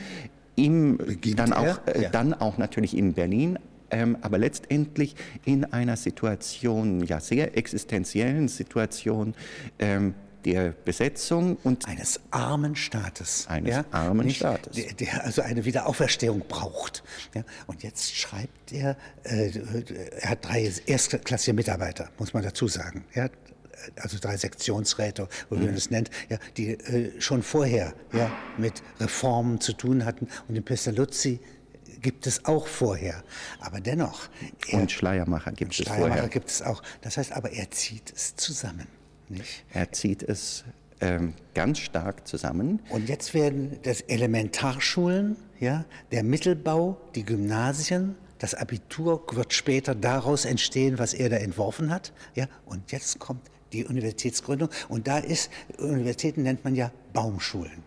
im, 0.56 0.98
dann, 1.36 1.52
auch, 1.52 1.86
äh, 1.86 2.02
ja. 2.02 2.08
dann 2.08 2.34
auch 2.34 2.58
natürlich 2.58 2.96
in 2.96 3.12
Berlin, 3.12 3.60
ähm, 3.94 4.18
aber 4.22 4.38
letztendlich 4.38 5.14
in 5.44 5.64
einer 5.64 5.96
Situation, 5.96 7.04
ja 7.04 7.20
sehr 7.20 7.56
existenziellen 7.56 8.48
Situation, 8.48 9.34
ähm, 9.78 10.14
der 10.44 10.72
Besetzung 10.72 11.56
und 11.62 11.88
eines 11.88 12.20
armen 12.30 12.76
Staates. 12.76 13.46
Eines 13.48 13.76
ja? 13.76 13.84
armen 13.92 14.26
Nicht, 14.26 14.36
Staates. 14.36 14.74
Der, 14.74 14.92
der, 14.92 15.24
also 15.24 15.40
eine 15.40 15.64
Wiederauferstehung 15.64 16.42
braucht. 16.46 17.02
Ja? 17.34 17.44
Und 17.66 17.82
jetzt 17.82 18.14
schreibt 18.14 18.72
er, 18.72 18.96
äh, 19.22 19.50
er 20.20 20.30
hat 20.30 20.44
drei 20.44 20.70
erstklassige 20.84 21.54
Mitarbeiter, 21.54 22.10
muss 22.18 22.34
man 22.34 22.42
dazu 22.42 22.68
sagen. 22.68 23.04
Ja? 23.14 23.30
also 23.96 24.18
drei 24.18 24.36
Sektionsräte, 24.36 25.28
wie 25.50 25.56
man 25.56 25.74
es 25.74 25.90
nennt, 25.90 26.10
ja, 26.28 26.38
die 26.56 26.70
äh, 26.70 27.20
schon 27.20 27.42
vorher 27.42 27.92
ja, 28.12 28.30
mit 28.56 28.82
Reformen 28.98 29.60
zu 29.60 29.72
tun 29.72 30.04
hatten. 30.04 30.28
Und 30.48 30.54
den 30.54 30.64
Pestalozzi 30.64 31.40
gibt 32.04 32.26
es 32.26 32.44
auch 32.44 32.66
vorher. 32.66 33.24
Aber 33.60 33.80
dennoch. 33.80 34.28
Er, 34.68 34.80
und 34.80 34.92
Schleiermacher 34.92 35.50
gibt 35.50 35.70
und 35.72 35.80
es 35.80 35.86
Schleiermacher 35.86 36.12
vorher. 36.12 36.28
gibt 36.28 36.50
es 36.50 36.62
auch. 36.62 36.82
Das 37.00 37.16
heißt 37.16 37.32
aber, 37.32 37.50
er 37.50 37.70
zieht 37.70 38.12
es 38.14 38.36
zusammen. 38.36 38.86
Nicht? 39.28 39.64
Er 39.72 39.90
zieht 39.90 40.22
es 40.22 40.64
ähm, 41.00 41.32
ganz 41.54 41.78
stark 41.78 42.28
zusammen. 42.28 42.80
Und 42.90 43.08
jetzt 43.08 43.32
werden 43.32 43.78
das 43.82 44.02
Elementarschulen, 44.02 45.36
ja, 45.58 45.86
der 46.12 46.22
Mittelbau, 46.22 47.00
die 47.14 47.24
Gymnasien, 47.24 48.16
das 48.38 48.54
Abitur 48.54 49.24
wird 49.32 49.54
später 49.54 49.94
daraus 49.94 50.44
entstehen, 50.44 50.98
was 50.98 51.14
er 51.14 51.30
da 51.30 51.36
entworfen 51.36 51.90
hat. 51.90 52.12
Ja, 52.34 52.46
und 52.66 52.92
jetzt 52.92 53.18
kommt 53.18 53.50
die 53.72 53.86
Universitätsgründung. 53.86 54.68
Und 54.90 55.08
da 55.08 55.18
ist, 55.18 55.50
Universitäten 55.78 56.42
nennt 56.42 56.64
man 56.64 56.74
ja 56.74 56.92
Baumschulen. 57.14 57.82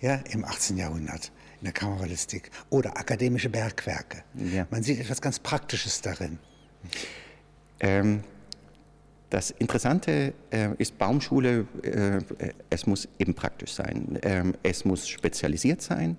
Ja, 0.00 0.16
im 0.30 0.44
18. 0.44 0.76
Jahrhundert 0.76 1.30
in 1.60 1.64
der 1.64 1.72
Kammerballistik 1.72 2.50
oder 2.70 2.96
akademische 2.96 3.48
Bergwerke. 3.48 4.22
Ja. 4.34 4.66
Man 4.70 4.82
sieht 4.82 5.00
etwas 5.00 5.20
ganz 5.20 5.38
Praktisches 5.38 6.00
darin. 6.00 6.38
Ähm, 7.80 8.22
das 9.30 9.50
Interessante 9.50 10.32
äh, 10.50 10.70
ist 10.78 10.96
Baumschule, 10.96 11.66
äh, 11.82 12.20
es 12.70 12.86
muss 12.86 13.08
eben 13.18 13.34
praktisch 13.34 13.74
sein, 13.74 14.18
ähm, 14.22 14.54
es 14.62 14.86
muss 14.86 15.06
spezialisiert 15.06 15.82
sein 15.82 16.18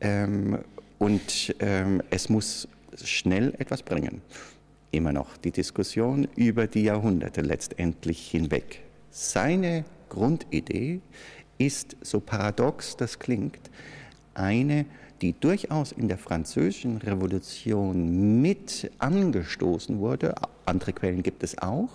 ähm, 0.00 0.58
und 0.98 1.54
ähm, 1.60 2.02
es 2.10 2.28
muss 2.28 2.68
schnell 3.02 3.54
etwas 3.58 3.82
bringen. 3.82 4.20
Immer 4.90 5.12
noch 5.12 5.38
die 5.38 5.50
Diskussion 5.50 6.28
über 6.36 6.66
die 6.66 6.82
Jahrhunderte 6.82 7.40
letztendlich 7.40 8.30
hinweg. 8.30 8.82
Seine 9.10 9.86
Grundidee 10.10 11.00
ist, 11.56 11.96
so 12.02 12.20
paradox 12.20 12.98
das 12.98 13.18
klingt, 13.18 13.70
eine, 14.34 14.86
die 15.20 15.38
durchaus 15.38 15.92
in 15.92 16.08
der 16.08 16.18
französischen 16.18 16.98
Revolution 16.98 18.40
mit 18.42 18.90
angestoßen 18.98 19.98
wurde, 19.98 20.34
andere 20.66 20.92
Quellen 20.92 21.22
gibt 21.22 21.42
es 21.42 21.58
auch, 21.58 21.90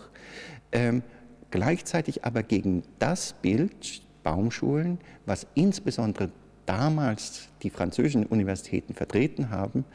ähm, 0.72 1.04
gleichzeitig 1.52 2.26
aber 2.26 2.44
gegen 2.44 2.84
das 3.00 3.34
Bild 3.34 4.02
Baumschulen, 4.24 5.00
was 5.26 5.48
insbesondere 5.56 6.30
damals 6.66 7.48
die 7.64 7.70
französischen 7.70 8.26
Universitäten 8.26 8.94
vertreten 8.94 9.50
haben, 9.50 9.86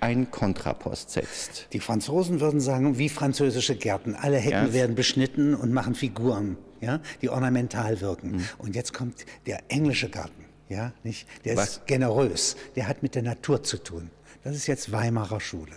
ein 0.00 0.30
Kontrapost 0.30 1.10
setzt. 1.10 1.68
Die 1.72 1.80
Franzosen 1.80 2.40
würden 2.40 2.60
sagen, 2.60 2.98
wie 2.98 3.08
französische 3.08 3.76
Gärten. 3.76 4.14
Alle 4.14 4.38
Hecken 4.38 4.68
ja. 4.68 4.72
werden 4.72 4.94
beschnitten 4.94 5.54
und 5.54 5.72
machen 5.72 5.94
Figuren, 5.94 6.56
ja, 6.80 7.00
die 7.22 7.28
ornamental 7.28 8.00
wirken. 8.00 8.32
Mhm. 8.32 8.44
Und 8.58 8.76
jetzt 8.76 8.92
kommt 8.92 9.26
der 9.46 9.62
englische 9.68 10.08
Garten. 10.08 10.47
Ja, 10.68 10.92
nicht? 11.02 11.26
Der 11.44 11.56
Was? 11.56 11.68
ist 11.68 11.86
generös, 11.86 12.56
der 12.76 12.88
hat 12.88 13.02
mit 13.02 13.14
der 13.14 13.22
Natur 13.22 13.62
zu 13.62 13.78
tun. 13.78 14.10
Das 14.44 14.54
ist 14.54 14.66
jetzt 14.66 14.92
Weimarer 14.92 15.40
Schule. 15.40 15.72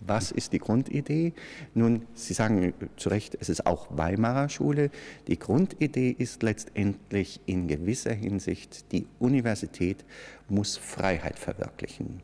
Was 0.00 0.32
ist 0.32 0.52
die 0.52 0.58
Grundidee? 0.58 1.32
Nun, 1.74 2.06
Sie 2.14 2.34
sagen 2.34 2.74
zu 2.96 3.08
Recht, 3.08 3.36
es 3.40 3.48
ist 3.48 3.66
auch 3.66 3.86
Weimarer 3.90 4.48
Schule. 4.48 4.90
Die 5.28 5.38
Grundidee 5.38 6.10
ist 6.10 6.42
letztendlich 6.42 7.40
in 7.46 7.68
gewisser 7.68 8.12
Hinsicht, 8.12 8.90
die 8.90 9.06
Universität 9.20 10.04
muss 10.48 10.76
Freiheit 10.76 11.38
verwirklichen. 11.38 12.20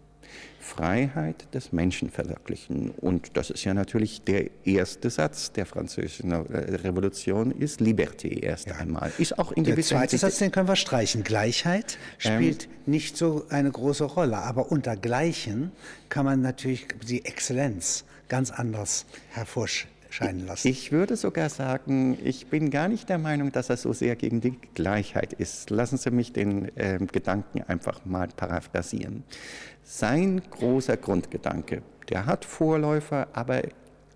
Freiheit 0.60 1.52
des 1.54 1.72
Menschen 1.72 2.10
verwirklichen. 2.10 2.90
Und 2.90 3.36
das 3.36 3.50
ist 3.50 3.64
ja 3.64 3.74
natürlich 3.74 4.22
der 4.22 4.50
erste 4.64 5.10
Satz 5.10 5.52
der 5.52 5.66
französischen 5.66 6.32
Revolution, 6.32 7.50
ist 7.50 7.80
Liberté 7.80 8.42
erst 8.42 8.68
ja. 8.68 8.76
einmal. 8.76 9.12
Ist 9.18 9.38
auch 9.38 9.52
in 9.52 9.64
der 9.64 9.80
zweite 9.80 10.18
Satz, 10.18 10.38
den 10.38 10.52
können 10.52 10.68
wir 10.68 10.76
streichen. 10.76 11.24
Gleichheit 11.24 11.98
spielt 12.18 12.64
ähm, 12.64 12.70
nicht 12.86 13.16
so 13.16 13.46
eine 13.48 13.70
große 13.70 14.04
Rolle, 14.04 14.38
aber 14.38 14.70
unter 14.70 14.96
Gleichen 14.96 15.72
kann 16.08 16.24
man 16.24 16.42
natürlich 16.42 16.86
die 17.06 17.24
Exzellenz 17.24 18.04
ganz 18.28 18.50
anders 18.50 19.06
hervorstellen 19.30 19.97
scheinen 20.10 20.46
lassen. 20.46 20.68
Ich 20.68 20.92
würde 20.92 21.16
sogar 21.16 21.48
sagen, 21.48 22.18
ich 22.24 22.46
bin 22.46 22.70
gar 22.70 22.88
nicht 22.88 23.08
der 23.08 23.18
Meinung, 23.18 23.52
dass 23.52 23.70
er 23.70 23.76
so 23.76 23.92
sehr 23.92 24.16
gegen 24.16 24.40
die 24.40 24.58
Gleichheit 24.74 25.32
ist. 25.32 25.70
Lassen 25.70 25.98
Sie 25.98 26.10
mich 26.10 26.32
den 26.32 26.76
äh, 26.76 26.98
Gedanken 27.12 27.62
einfach 27.62 28.04
mal 28.04 28.28
paraphrasieren. 28.28 29.24
Sein 29.84 30.42
großer 30.50 30.96
Grundgedanke, 30.96 31.82
der 32.08 32.26
hat 32.26 32.44
Vorläufer, 32.44 33.28
aber 33.32 33.62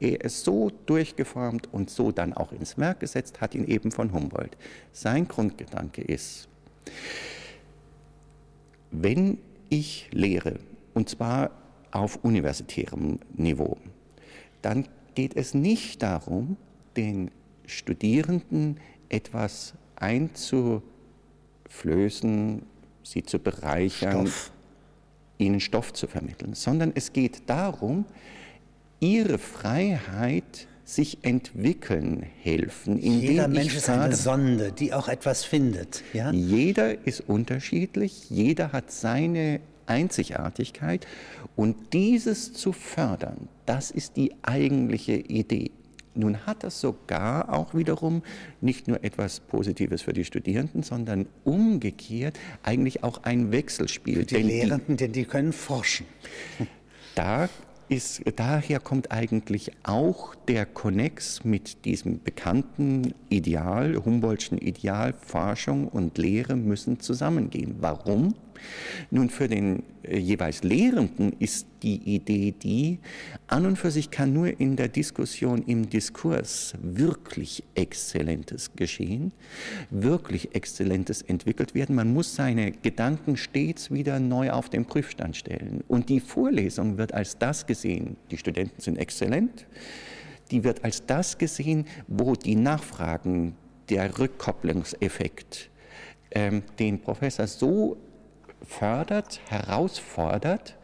er 0.00 0.20
ist 0.25 0.44
so 0.44 0.70
durchgeformt 0.87 1.72
und 1.72 1.88
so 1.88 2.11
dann 2.11 2.32
auch 2.32 2.52
ins 2.52 2.76
Werk 2.76 3.00
gesetzt, 3.00 3.40
hat 3.40 3.54
ihn 3.54 3.66
eben 3.66 3.92
von 3.92 4.12
Humboldt. 4.12 4.56
Sein 4.92 5.28
Grundgedanke 5.28 6.02
ist, 6.02 6.49
wenn 8.90 9.38
ich 9.68 10.08
lehre, 10.12 10.58
und 10.92 11.08
zwar 11.08 11.50
auf 11.92 12.16
universitärem 12.22 13.20
Niveau, 13.34 13.78
dann 14.61 14.88
geht 15.14 15.37
es 15.37 15.54
nicht 15.54 16.02
darum, 16.02 16.57
den 16.97 17.31
Studierenden 17.66 18.78
etwas 19.09 19.75
einzuflößen, 19.97 22.62
sie 23.02 23.23
zu 23.23 23.38
bereichern, 23.38 24.26
Stoff. 24.26 24.52
ihnen 25.38 25.61
Stoff 25.61 25.92
zu 25.92 26.07
vermitteln, 26.07 26.54
sondern 26.54 26.92
es 26.95 27.12
geht 27.12 27.49
darum, 27.49 28.04
ihre 29.00 29.38
Freiheit 29.38 30.66
sich 30.85 31.19
entwickeln 31.23 32.26
helfen. 32.42 32.99
Jeder 32.99 33.49
Mensch 33.49 33.76
ist 33.76 33.88
eine 33.88 34.14
Sonde, 34.14 34.73
die 34.73 34.92
auch 34.92 35.09
etwas 35.09 35.45
findet. 35.45 36.02
Ja? 36.12 36.33
Jeder 36.33 37.07
ist 37.07 37.28
unterschiedlich, 37.28 38.31
jeder 38.31 38.73
hat 38.73 38.90
seine 38.90 39.61
Einzigartigkeit 39.92 41.06
und 41.56 41.92
dieses 41.92 42.52
zu 42.52 42.72
fördern, 42.72 43.49
das 43.66 43.90
ist 43.90 44.16
die 44.16 44.32
eigentliche 44.42 45.12
Idee. 45.12 45.70
Nun 46.14 46.46
hat 46.46 46.62
das 46.62 46.80
sogar 46.80 47.52
auch 47.52 47.75
wiederum 47.75 48.22
nicht 48.61 48.87
nur 48.87 49.02
etwas 49.02 49.40
Positives 49.40 50.02
für 50.02 50.12
die 50.12 50.25
Studierenden, 50.25 50.82
sondern 50.82 51.26
umgekehrt 51.44 52.38
eigentlich 52.62 53.02
auch 53.02 53.22
ein 53.22 53.50
Wechselspiel. 53.50 54.16
Für 54.16 54.25
die 54.26 54.34
denn 54.34 54.46
Lehrenden, 54.46 54.96
die, 54.96 55.04
denn 55.04 55.12
die 55.12 55.25
können 55.25 55.52
forschen. 55.52 56.06
Da 57.14 57.50
ist, 57.90 58.22
daher 58.37 58.80
kommt 58.80 59.12
eigentlich 59.12 59.70
auch 59.82 60.34
der 60.49 60.64
Konnex 60.64 61.44
mit 61.44 61.84
diesem 61.84 62.22
bekannten 62.22 63.14
Ideal, 63.28 63.96
Humboldtschen 64.02 64.56
Ideal, 64.56 65.12
Forschung 65.12 65.88
und 65.88 66.16
Lehre 66.16 66.56
müssen 66.56 67.00
zusammengehen. 67.00 67.76
Warum? 67.80 68.34
Nun, 69.11 69.31
für 69.31 69.49
den 69.49 69.83
äh, 70.02 70.19
jeweils 70.19 70.62
Lehrenden 70.62 71.35
ist 71.38 71.66
die 71.83 71.97
Idee 72.14 72.52
die, 72.52 72.99
an 73.47 73.66
und 73.66 73.76
für 73.76 73.90
sich 73.90 74.11
kann 74.11 74.33
nur 74.33 74.61
in 74.61 74.76
der 74.76 74.88
Diskussion, 74.88 75.62
im 75.66 75.88
Diskurs 75.88 76.75
wirklich 76.81 77.64
Exzellentes 77.75 78.73
geschehen, 78.76 79.33
wirklich 79.90 80.54
Exzellentes 80.54 81.23
entwickelt 81.23 81.75
werden. 81.75 81.97
Man 81.97 82.12
muss 82.12 82.35
seine 82.35 82.73
Gedanken 82.73 83.37
stets 83.37 83.90
wieder 83.90 84.21
neu 84.21 84.50
auf 84.50 84.69
den 84.69 84.85
Prüfstand 84.85 85.37
stellen. 85.37 85.83
Und 85.88 86.09
die 86.09 86.21
Vorlesung 86.21 86.99
wird 86.99 87.14
als 87.14 87.38
das 87.38 87.66
gesehen, 87.66 88.16
die 88.31 88.38
Studenten 88.38 88.81
sind 88.81 88.99
exzellent, 88.99 89.66
die 90.50 90.64
wird 90.64 90.85
als 90.85 91.07
das 91.07 91.38
gesehen, 91.38 91.87
wo 92.07 92.35
die 92.35 92.57
Nachfragen, 92.57 93.57
der 93.88 94.19
Rückkopplungseffekt, 94.19 95.71
ähm, 96.31 96.62
den 96.78 97.00
Professor 97.00 97.47
so 97.47 97.97
fördert, 98.66 99.40
herausfordert, 99.49 100.76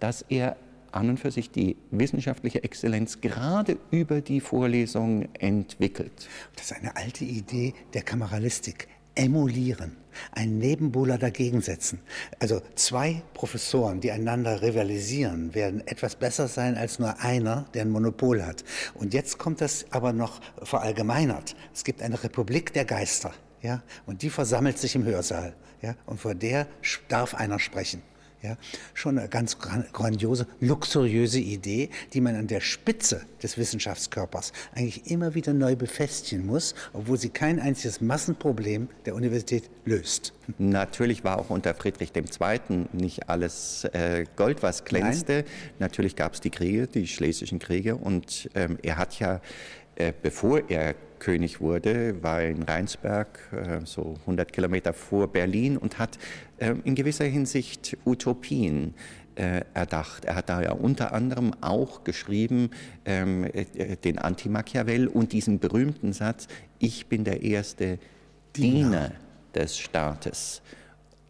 dass 0.00 0.22
er 0.28 0.56
an 0.92 1.10
und 1.10 1.18
für 1.18 1.30
sich 1.30 1.50
die 1.50 1.76
wissenschaftliche 1.90 2.62
Exzellenz 2.62 3.20
gerade 3.20 3.78
über 3.90 4.20
die 4.20 4.40
Vorlesung 4.40 5.28
entwickelt. 5.34 6.28
Das 6.56 6.70
ist 6.70 6.76
eine 6.76 6.96
alte 6.96 7.24
Idee 7.24 7.74
der 7.94 8.02
Kameralistik. 8.02 8.88
Emulieren, 9.16 9.96
einen 10.32 10.58
Nebenbuhler 10.58 11.18
dagegen 11.18 11.60
setzen. 11.60 12.00
Also 12.40 12.60
zwei 12.74 13.22
Professoren, 13.32 14.00
die 14.00 14.10
einander 14.10 14.60
rivalisieren, 14.60 15.54
werden 15.54 15.86
etwas 15.86 16.16
besser 16.16 16.48
sein 16.48 16.76
als 16.76 16.98
nur 16.98 17.20
einer, 17.20 17.66
der 17.74 17.82
ein 17.82 17.90
Monopol 17.90 18.44
hat. 18.44 18.64
Und 18.94 19.14
jetzt 19.14 19.38
kommt 19.38 19.60
das 19.60 19.86
aber 19.90 20.12
noch 20.12 20.40
verallgemeinert. 20.62 21.54
Es 21.72 21.84
gibt 21.84 22.02
eine 22.02 22.24
Republik 22.24 22.72
der 22.72 22.84
Geister. 22.84 23.32
Ja, 23.64 23.82
und 24.04 24.20
die 24.20 24.28
versammelt 24.28 24.78
sich 24.78 24.94
im 24.94 25.04
Hörsaal. 25.04 25.54
Ja, 25.80 25.96
und 26.04 26.20
vor 26.20 26.34
der 26.34 26.66
darf 27.08 27.34
einer 27.34 27.58
sprechen. 27.58 28.02
Ja, 28.42 28.58
schon 28.92 29.18
eine 29.18 29.30
ganz 29.30 29.56
grandiose, 29.58 30.46
luxuriöse 30.60 31.40
Idee, 31.40 31.88
die 32.12 32.20
man 32.20 32.36
an 32.36 32.46
der 32.46 32.60
Spitze 32.60 33.22
des 33.42 33.56
Wissenschaftskörpers 33.56 34.52
eigentlich 34.74 35.10
immer 35.10 35.34
wieder 35.34 35.54
neu 35.54 35.76
befestigen 35.76 36.44
muss, 36.44 36.74
obwohl 36.92 37.16
sie 37.16 37.30
kein 37.30 37.58
einziges 37.58 38.02
Massenproblem 38.02 38.88
der 39.06 39.14
Universität 39.14 39.70
löst. 39.86 40.34
Natürlich 40.58 41.24
war 41.24 41.38
auch 41.38 41.48
unter 41.48 41.74
Friedrich 41.74 42.12
II. 42.14 42.86
nicht 42.92 43.30
alles 43.30 43.84
äh, 43.94 44.26
Gold, 44.36 44.62
was 44.62 44.84
glänzte. 44.84 45.32
Nein. 45.32 45.44
Natürlich 45.78 46.14
gab 46.14 46.34
es 46.34 46.42
die 46.42 46.50
Kriege, 46.50 46.86
die 46.86 47.06
schlesischen 47.06 47.60
Kriege, 47.60 47.96
und 47.96 48.50
ähm, 48.54 48.78
er 48.82 48.98
hat 48.98 49.18
ja, 49.20 49.40
äh, 49.96 50.12
bevor 50.22 50.68
er 50.68 50.94
König 51.24 51.62
wurde, 51.62 52.22
war 52.22 52.42
in 52.42 52.62
Rheinsberg, 52.64 53.38
äh, 53.50 53.86
so 53.86 54.16
100 54.20 54.52
Kilometer 54.52 54.92
vor 54.92 55.28
Berlin 55.28 55.78
und 55.78 55.98
hat 55.98 56.18
äh, 56.58 56.74
in 56.84 56.94
gewisser 56.94 57.24
Hinsicht 57.24 57.96
Utopien 58.04 58.92
äh, 59.36 59.62
erdacht. 59.72 60.26
Er 60.26 60.36
hat 60.36 60.50
da 60.50 60.60
ja 60.60 60.72
unter 60.72 61.14
anderem 61.14 61.52
auch 61.62 62.04
geschrieben 62.04 62.68
ähm, 63.06 63.50
den 64.04 64.18
Anti-Machiavell 64.18 65.06
und 65.06 65.32
diesen 65.32 65.60
berühmten 65.60 66.12
Satz, 66.12 66.46
ich 66.78 67.06
bin 67.06 67.24
der 67.24 67.42
erste 67.42 67.98
Diener, 68.54 68.90
Diener 68.90 69.12
des 69.54 69.78
Staates. 69.78 70.60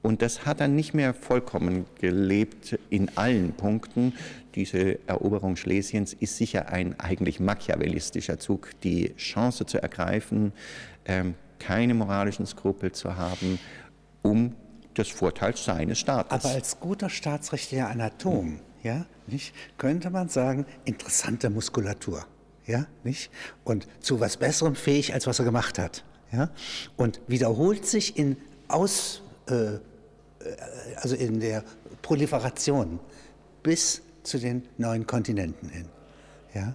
Und 0.05 0.21
das 0.21 0.45
hat 0.45 0.61
er 0.61 0.69
nicht 0.69 0.93
mehr 0.93 1.15
vollkommen 1.15 1.87
gelebt 1.99 2.79
in 2.91 3.17
allen 3.17 3.55
Punkten. 3.55 4.13
Diese 4.55 4.99
Eroberung 5.09 5.57
Schlesiens 5.57 6.13
ist 6.13 6.37
sicher 6.37 6.69
ein 6.69 7.01
eigentlich 7.01 7.41
machiavellistischer 7.41 8.39
Zug, 8.39 8.69
die 8.83 9.17
Chance 9.17 9.65
zu 9.65 9.81
ergreifen, 9.83 10.53
ähm, 11.07 11.37
keine 11.59 11.95
moralischen 11.95 12.45
Skrupel 12.45 12.93
zu 12.93 13.17
haben, 13.17 13.59
um 14.21 14.55
des 14.95 15.09
Vorteils 15.09 15.65
seines 15.65 16.01
Staates. 16.01 16.45
Aber 16.45 16.55
als 16.55 16.79
guter 16.81 17.09
staatsrechtlicher 17.09 17.89
Anatom, 17.89 18.61
ja, 18.83 19.07
nicht, 19.27 19.55
könnte 19.79 20.11
man 20.11 20.29
sagen, 20.29 20.67
interessante 20.85 21.49
Muskulatur, 21.49 22.27
ja, 22.67 22.87
nicht? 23.05 23.31
Und 23.65 23.89
zu 24.01 24.21
was 24.21 24.37
Besserem 24.37 24.75
fähig, 24.75 25.15
als 25.15 25.27
was 25.27 25.39
er 25.39 25.47
gemacht 25.47 25.79
hat, 25.79 26.05
ja? 26.31 26.51
Und 26.99 27.23
wiederholt 27.27 27.87
sich 27.87 28.19
in 28.19 28.37
Aus 28.69 29.23
äh, 29.47 29.79
also 30.97 31.15
in 31.15 31.41
der 31.41 31.65
Proliferation 32.03 33.01
bis 33.63 34.03
zu 34.23 34.39
den 34.39 34.67
neuen 34.79 35.07
Kontinenten 35.07 35.69
hin. 35.69 35.87
Ja? 36.55 36.75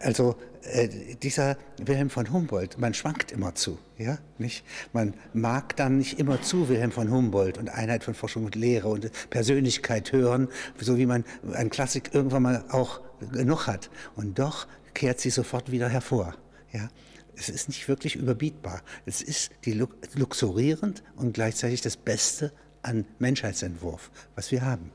Also 0.00 0.36
äh, 0.62 0.88
dieser 1.22 1.56
Wilhelm 1.78 2.10
von 2.10 2.32
Humboldt, 2.32 2.78
man 2.78 2.94
schwankt 2.94 3.32
immer 3.32 3.54
zu, 3.54 3.78
ja, 3.96 4.18
nicht? 4.38 4.64
Man 4.92 5.14
mag 5.32 5.76
dann 5.76 5.98
nicht 5.98 6.18
immer 6.18 6.42
zu 6.42 6.68
Wilhelm 6.68 6.90
von 6.90 7.10
Humboldt 7.10 7.58
und 7.58 7.68
Einheit 7.68 8.02
von 8.02 8.14
Forschung 8.14 8.44
und 8.44 8.54
Lehre 8.54 8.88
und 8.88 9.10
Persönlichkeit 9.30 10.12
hören, 10.12 10.48
so 10.80 10.98
wie 10.98 11.06
man 11.06 11.24
ein 11.52 11.70
Klassik 11.70 12.10
irgendwann 12.12 12.42
mal 12.42 12.64
auch 12.70 13.00
genug 13.32 13.66
hat. 13.66 13.90
Und 14.16 14.38
doch 14.38 14.66
kehrt 14.94 15.20
sie 15.20 15.30
sofort 15.30 15.70
wieder 15.70 15.88
hervor, 15.88 16.34
ja 16.72 16.88
es 17.38 17.48
ist 17.48 17.68
nicht 17.68 17.88
wirklich 17.88 18.16
überbietbar. 18.16 18.82
Es 19.06 19.22
ist 19.22 19.50
die 19.64 19.80
luxurierend 20.14 21.02
und 21.16 21.32
gleichzeitig 21.34 21.80
das 21.80 21.96
Beste 21.96 22.52
an 22.82 23.04
Menschheitsentwurf, 23.18 24.10
was 24.34 24.50
wir 24.50 24.62
haben. 24.62 24.90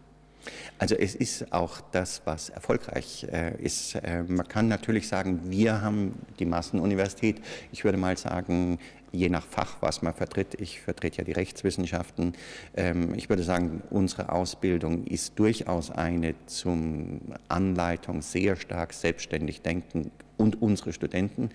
Also 0.77 0.95
es 0.95 1.15
ist 1.15 1.53
auch 1.53 1.79
das, 1.91 2.21
was 2.25 2.49
erfolgreich 2.49 3.25
äh, 3.31 3.55
ist. 3.61 3.95
Äh, 3.95 4.23
man 4.23 4.47
kann 4.47 4.67
natürlich 4.67 5.07
sagen, 5.07 5.39
wir 5.45 5.81
haben 5.81 6.13
die 6.39 6.45
Massenuniversität. 6.45 7.41
Ich 7.71 7.85
würde 7.85 7.97
mal 7.97 8.17
sagen, 8.17 8.79
je 9.13 9.29
nach 9.29 9.45
Fach, 9.45 9.77
was 9.79 10.01
man 10.01 10.13
vertritt. 10.13 10.59
Ich 10.59 10.81
vertrete 10.81 11.19
ja 11.19 11.23
die 11.23 11.31
Rechtswissenschaften. 11.31 12.33
Ähm, 12.75 13.13
ich 13.15 13.29
würde 13.29 13.43
sagen, 13.43 13.81
unsere 13.89 14.31
Ausbildung 14.31 15.05
ist 15.05 15.39
durchaus 15.39 15.91
eine 15.91 16.35
zum 16.47 17.21
Anleitung 17.47 18.21
sehr 18.21 18.55
stark 18.55 18.91
selbstständig 18.93 19.61
denken 19.61 20.11
und 20.37 20.61
unsere 20.61 20.91
Studenten 20.91 21.49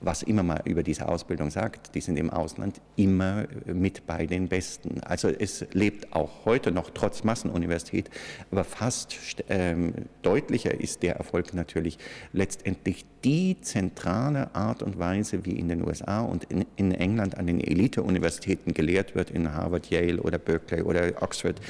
was 0.00 0.22
immer 0.22 0.42
man 0.42 0.60
über 0.64 0.82
diese 0.82 1.08
Ausbildung 1.08 1.50
sagt, 1.50 1.94
die 1.94 2.00
sind 2.00 2.16
im 2.18 2.30
Ausland 2.30 2.80
immer 2.96 3.46
mit 3.66 4.06
bei 4.06 4.26
den 4.26 4.48
Besten. 4.48 5.00
Also 5.00 5.28
es 5.28 5.66
lebt 5.72 6.12
auch 6.12 6.44
heute 6.44 6.70
noch 6.70 6.90
trotz 6.90 7.24
Massenuniversität, 7.24 8.10
aber 8.50 8.64
fast 8.64 9.16
ähm, 9.48 9.92
deutlicher 10.22 10.80
ist 10.80 11.02
der 11.02 11.16
Erfolg 11.16 11.54
natürlich 11.54 11.98
letztendlich 12.32 13.04
die 13.24 13.60
zentrale 13.60 14.54
Art 14.54 14.82
und 14.82 14.98
Weise, 14.98 15.44
wie 15.44 15.58
in 15.58 15.68
den 15.68 15.84
USA 15.84 16.20
und 16.20 16.44
in, 16.44 16.64
in 16.76 16.92
England 16.92 17.36
an 17.36 17.46
den 17.46 17.60
Elite-Universitäten 17.60 18.74
gelehrt 18.74 19.14
wird, 19.14 19.30
in 19.30 19.52
Harvard, 19.52 19.90
Yale 19.90 20.20
oder 20.22 20.38
Berkeley 20.38 20.82
oder 20.82 21.20
Oxford, 21.20 21.60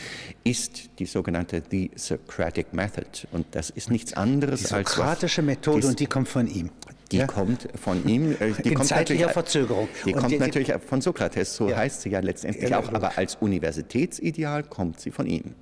ist 0.44 0.90
die 0.98 1.06
sogenannte 1.06 1.62
The 1.70 1.90
Socratic 1.96 2.74
Method. 2.74 3.26
Und 3.32 3.46
das 3.52 3.70
ist 3.70 3.90
nichts 3.90 4.12
anderes 4.12 4.64
die 4.64 4.74
als... 4.74 4.90
Die 4.90 4.96
sokratische 4.96 5.42
Methode 5.42 5.86
und 5.86 5.98
die 5.98 6.06
kommt 6.06 6.28
von 6.28 6.46
ihm. 6.46 6.70
Die 7.10 7.18
ja? 7.18 7.26
kommt 7.26 7.68
von 7.74 8.06
ihm. 8.06 8.32
Äh, 8.32 8.52
die 8.62 8.68
In 8.68 8.74
kommt 8.74 8.88
zeitlicher 8.88 9.30
Verzögerung. 9.30 9.88
Die 10.04 10.12
und 10.12 10.20
kommt 10.20 10.32
die, 10.32 10.38
natürlich 10.38 10.72
von 10.86 11.00
Sokrates, 11.00 11.56
so 11.56 11.70
ja. 11.70 11.76
heißt 11.76 12.02
sie 12.02 12.10
ja 12.10 12.20
letztendlich 12.20 12.70
ja, 12.70 12.78
auch, 12.78 12.92
aber 12.92 13.16
als 13.16 13.36
Universitätsideal 13.36 14.64
kommt 14.64 15.00
sie 15.00 15.10
von 15.10 15.26
ihm. 15.26 15.54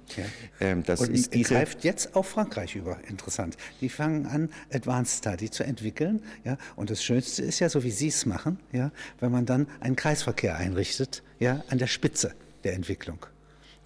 Ähm, 0.60 0.82
das 0.84 1.00
und 1.00 1.10
ist 1.10 1.34
diese 1.34 1.54
greift 1.54 1.84
jetzt 1.84 2.16
auf 2.16 2.26
Frankreich 2.26 2.74
über, 2.74 2.98
interessant. 3.08 3.56
Die 3.80 3.88
fangen 3.88 4.26
an, 4.26 4.50
Advanced 4.72 5.18
Study 5.18 5.50
zu 5.50 5.62
entwickeln. 5.62 6.22
Ja? 6.44 6.58
Und 6.74 6.90
das 6.90 7.02
Schönste 7.02 7.42
ist 7.42 7.60
ja, 7.60 7.68
so 7.68 7.84
wie 7.84 7.90
Sie 7.90 8.08
es 8.08 8.26
machen, 8.26 8.58
ja, 8.72 8.90
wenn 9.20 9.30
man 9.30 9.46
dann 9.46 9.68
einen 9.80 9.94
Kreisverkehr 9.94 10.56
einrichtet, 10.56 11.22
ja, 11.38 11.62
an 11.68 11.78
der 11.78 11.86
Spitze 11.86 12.34
der 12.64 12.74
Entwicklung. 12.74 13.24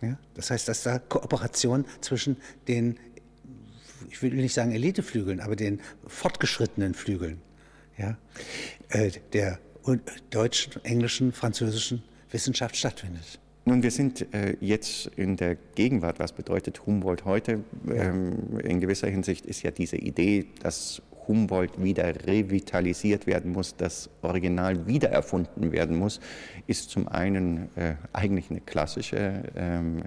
Ja? 0.01 0.19
Das 0.35 0.51
heißt, 0.51 0.67
dass 0.67 0.83
da 0.83 0.99
Kooperation 0.99 1.85
zwischen 2.01 2.39
den 2.69 2.99
ich 4.13 4.23
will 4.23 4.35
nicht 4.35 4.55
sagen 4.55 4.73
Eliteflügeln, 4.73 5.39
aber 5.39 5.55
den 5.55 5.81
fortgeschrittenen 6.05 6.95
Flügeln 6.95 7.41
ja, 8.01 8.17
äh, 8.89 9.11
der 9.33 9.59
deutschen, 10.31 10.85
englischen, 10.85 11.33
französischen 11.33 12.03
Wissenschaft 12.31 12.77
stattfindet. 12.77 13.39
Nun, 13.65 13.83
wir 13.83 13.91
sind 13.91 14.33
äh, 14.35 14.57
jetzt 14.61 15.07
in 15.17 15.37
der 15.37 15.57
Gegenwart. 15.75 16.19
Was 16.19 16.33
bedeutet 16.33 16.87
Humboldt 16.87 17.25
heute? 17.25 17.63
Ähm, 17.93 18.59
in 18.65 18.81
gewisser 18.81 19.09
Hinsicht 19.09 19.47
ist 19.47 19.63
ja 19.63 19.71
diese 19.71 19.97
Idee, 19.97 20.47
dass 20.63 21.03
Humboldt 21.31 21.81
wieder 21.81 22.27
revitalisiert 22.27 23.29
werden 23.29 23.53
muss, 23.53 23.77
das 23.77 24.11
Original 24.23 24.89
wiedererfunden 24.89 25.71
werden 25.71 25.97
muss, 25.97 26.19
ist 26.67 26.91
zum 26.91 27.07
einen 27.07 27.69
äh, 27.77 27.95
eigentlich 28.13 28.51
eine 28.51 28.61
klassische, 28.61 29.45
ähm, 29.55 30.03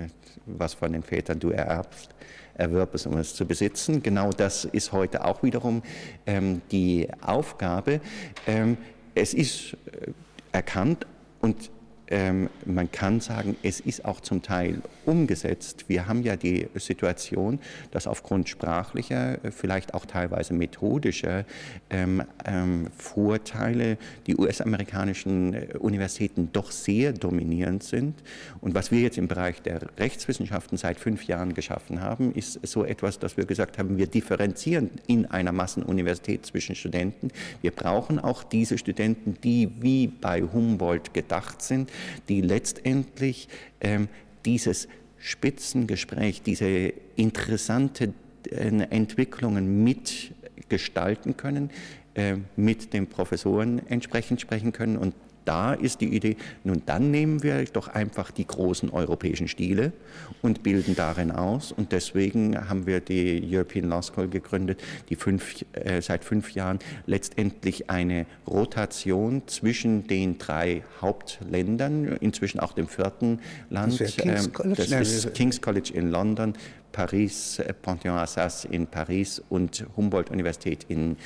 was 0.45 0.73
von 0.73 0.91
den 0.91 1.01
Vätern 1.01 1.39
du 1.39 1.51
ererbst, 1.51 2.09
erwirb 2.55 2.93
es, 2.93 3.05
um 3.05 3.17
es 3.17 3.33
zu 3.35 3.45
besitzen. 3.45 4.03
Genau 4.03 4.31
das 4.31 4.65
ist 4.65 4.91
heute 4.91 5.23
auch 5.23 5.43
wiederum 5.43 5.81
ähm, 6.25 6.61
die 6.71 7.07
Aufgabe. 7.21 8.01
Ähm, 8.45 8.75
es 9.15 9.33
ist 9.33 9.77
äh, 9.85 10.11
erkannt 10.51 11.07
und 11.39 11.71
ähm, 12.13 12.49
man 12.65 12.91
kann 12.91 13.21
sagen, 13.21 13.55
es 13.63 13.79
ist 13.79 14.05
auch 14.05 14.21
zum 14.21 14.43
Teil 14.43 14.83
umgesetzt. 15.03 15.85
Wir 15.87 16.07
haben 16.07 16.21
ja 16.21 16.35
die 16.35 16.67
Situation, 16.75 17.59
dass 17.89 18.05
aufgrund 18.05 18.47
sprachlicher, 18.49 19.39
vielleicht 19.49 19.95
auch 19.95 20.05
teilweise 20.05 20.53
methodischer 20.53 21.43
ähm, 21.89 22.23
ähm, 22.45 22.87
Vorteile 22.95 23.97
die 24.27 24.37
US-amerikanischen 24.37 25.55
äh, 25.55 25.67
Universitäten 25.79 26.49
doch 26.53 26.69
sehr 26.69 27.13
dominierend 27.13 27.81
sind. 27.81 28.21
Und 28.61 28.75
was 28.75 28.91
wir 28.91 28.99
jetzt 28.99 29.17
im 29.17 29.27
Bereich 29.27 29.63
der 29.63 29.81
Rechtswissenschaften 29.97 30.77
seit 30.77 30.99
fünf 30.99 31.23
Jahren 31.23 31.55
geschaffen 31.55 31.99
haben, 31.99 32.35
ist 32.35 32.59
so 32.61 32.85
etwas, 32.85 33.17
dass 33.17 33.37
wir 33.37 33.45
gesagt 33.45 33.79
haben, 33.79 33.97
wir 33.97 34.05
differenzieren 34.05 34.91
in 35.07 35.25
einer 35.25 35.51
Massenuniversität 35.51 36.45
zwischen 36.45 36.75
Studenten. 36.75 37.31
Wir 37.63 37.71
brauchen 37.71 38.19
auch 38.19 38.43
diese 38.43 38.77
Studenten, 38.77 39.35
die 39.43 39.71
wie 39.79 40.05
bei 40.05 40.43
Humboldt 40.43 41.15
gedacht 41.15 41.63
sind, 41.63 41.89
die 42.29 42.41
letztendlich 42.41 43.47
ähm, 43.81 44.07
dieses 44.45 44.87
Spitzengespräch, 45.19 46.41
diese 46.41 46.93
interessante 47.15 48.13
äh, 48.51 48.67
Entwicklungen 48.89 49.83
mitgestalten 49.83 51.37
können, 51.37 51.69
äh, 52.15 52.35
mit 52.55 52.93
den 52.93 53.07
Professoren 53.07 53.81
entsprechend 53.87 54.41
sprechen 54.41 54.71
können 54.73 54.97
und 54.97 55.13
da 55.45 55.73
ist 55.73 56.01
die 56.01 56.15
Idee, 56.15 56.37
nun 56.63 56.81
dann 56.85 57.11
nehmen 57.11 57.43
wir 57.43 57.63
doch 57.65 57.87
einfach 57.87 58.31
die 58.31 58.45
großen 58.45 58.89
europäischen 58.89 59.47
Stile 59.47 59.93
und 60.41 60.63
bilden 60.63 60.95
darin 60.95 61.31
aus. 61.31 61.71
Und 61.71 61.91
deswegen 61.91 62.69
haben 62.69 62.85
wir 62.85 62.99
die 62.99 63.43
European 63.49 63.89
Law 63.89 64.01
School 64.01 64.27
gegründet, 64.27 64.81
die 65.09 65.15
fünf, 65.15 65.65
äh, 65.73 66.01
seit 66.01 66.23
fünf 66.23 66.51
Jahren 66.51 66.79
letztendlich 67.05 67.89
eine 67.89 68.25
Rotation 68.47 69.43
zwischen 69.47 70.07
den 70.07 70.37
drei 70.37 70.83
Hauptländern, 71.01 72.17
inzwischen 72.17 72.59
auch 72.59 72.73
dem 72.73 72.87
vierten 72.87 73.39
Land. 73.69 73.99
Das, 73.99 74.15
King's 74.15 74.45
ähm, 74.45 74.53
College, 74.53 74.85
das 74.89 75.11
ist 75.11 75.33
King's 75.33 75.61
College 75.61 75.91
in 75.93 76.09
London, 76.09 76.53
Paris, 76.93 77.59
äh, 77.59 77.73
Panthéon-Assas 77.73 78.63
in 78.63 78.87
Paris 78.87 79.43
und 79.49 79.85
Humboldt-Universität 79.97 80.85
in 80.87 81.17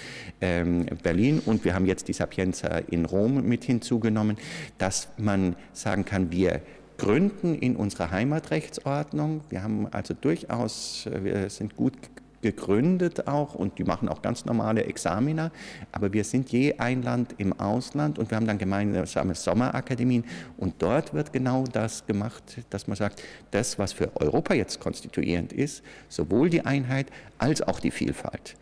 ähm, 0.41 0.87
Berlin. 1.03 1.39
Und 1.45 1.63
wir 1.63 1.75
haben 1.75 1.85
jetzt 1.85 2.07
die 2.07 2.13
Sapienza 2.13 2.79
in 2.89 3.05
Rom 3.05 3.47
mit 3.47 3.65
hinzugenommen, 3.65 4.37
dass 4.79 5.09
man 5.17 5.55
sagen 5.73 6.05
kann, 6.05 6.31
wir 6.31 6.61
gründen 6.97 7.53
in 7.53 7.75
unserer 7.75 8.09
Heimatrechtsordnung. 8.09 9.41
Wir 9.49 9.61
haben 9.61 9.85
also 9.91 10.15
durchaus, 10.15 11.05
äh, 11.05 11.23
wir 11.23 11.49
sind 11.51 11.75
gut 11.75 11.93
gegründet 12.51 13.27
auch 13.27 13.55
und 13.55 13.77
die 13.77 13.83
machen 13.83 14.07
auch 14.09 14.21
ganz 14.21 14.45
normale 14.45 14.85
Examiner, 14.85 15.51
aber 15.91 16.13
wir 16.13 16.23
sind 16.23 16.49
je 16.49 16.75
ein 16.77 17.03
Land 17.03 17.35
im 17.37 17.53
Ausland 17.59 18.17
und 18.17 18.31
wir 18.31 18.37
haben 18.37 18.47
dann 18.47 18.57
gemeinsame 18.57 19.35
Sommerakademien 19.35 20.23
und 20.57 20.81
dort 20.81 21.13
wird 21.13 21.33
genau 21.33 21.65
das 21.65 22.05
gemacht, 22.05 22.43
dass 22.69 22.87
man 22.87 22.95
sagt, 22.95 23.21
das, 23.51 23.77
was 23.77 23.93
für 23.93 24.15
Europa 24.15 24.53
jetzt 24.53 24.79
konstituierend 24.79 25.51
ist, 25.51 25.83
sowohl 26.07 26.49
die 26.49 26.61
Einheit 26.61 27.07
als 27.37 27.61
auch 27.61 27.79
die 27.79 27.91
Vielfalt. 27.91 28.55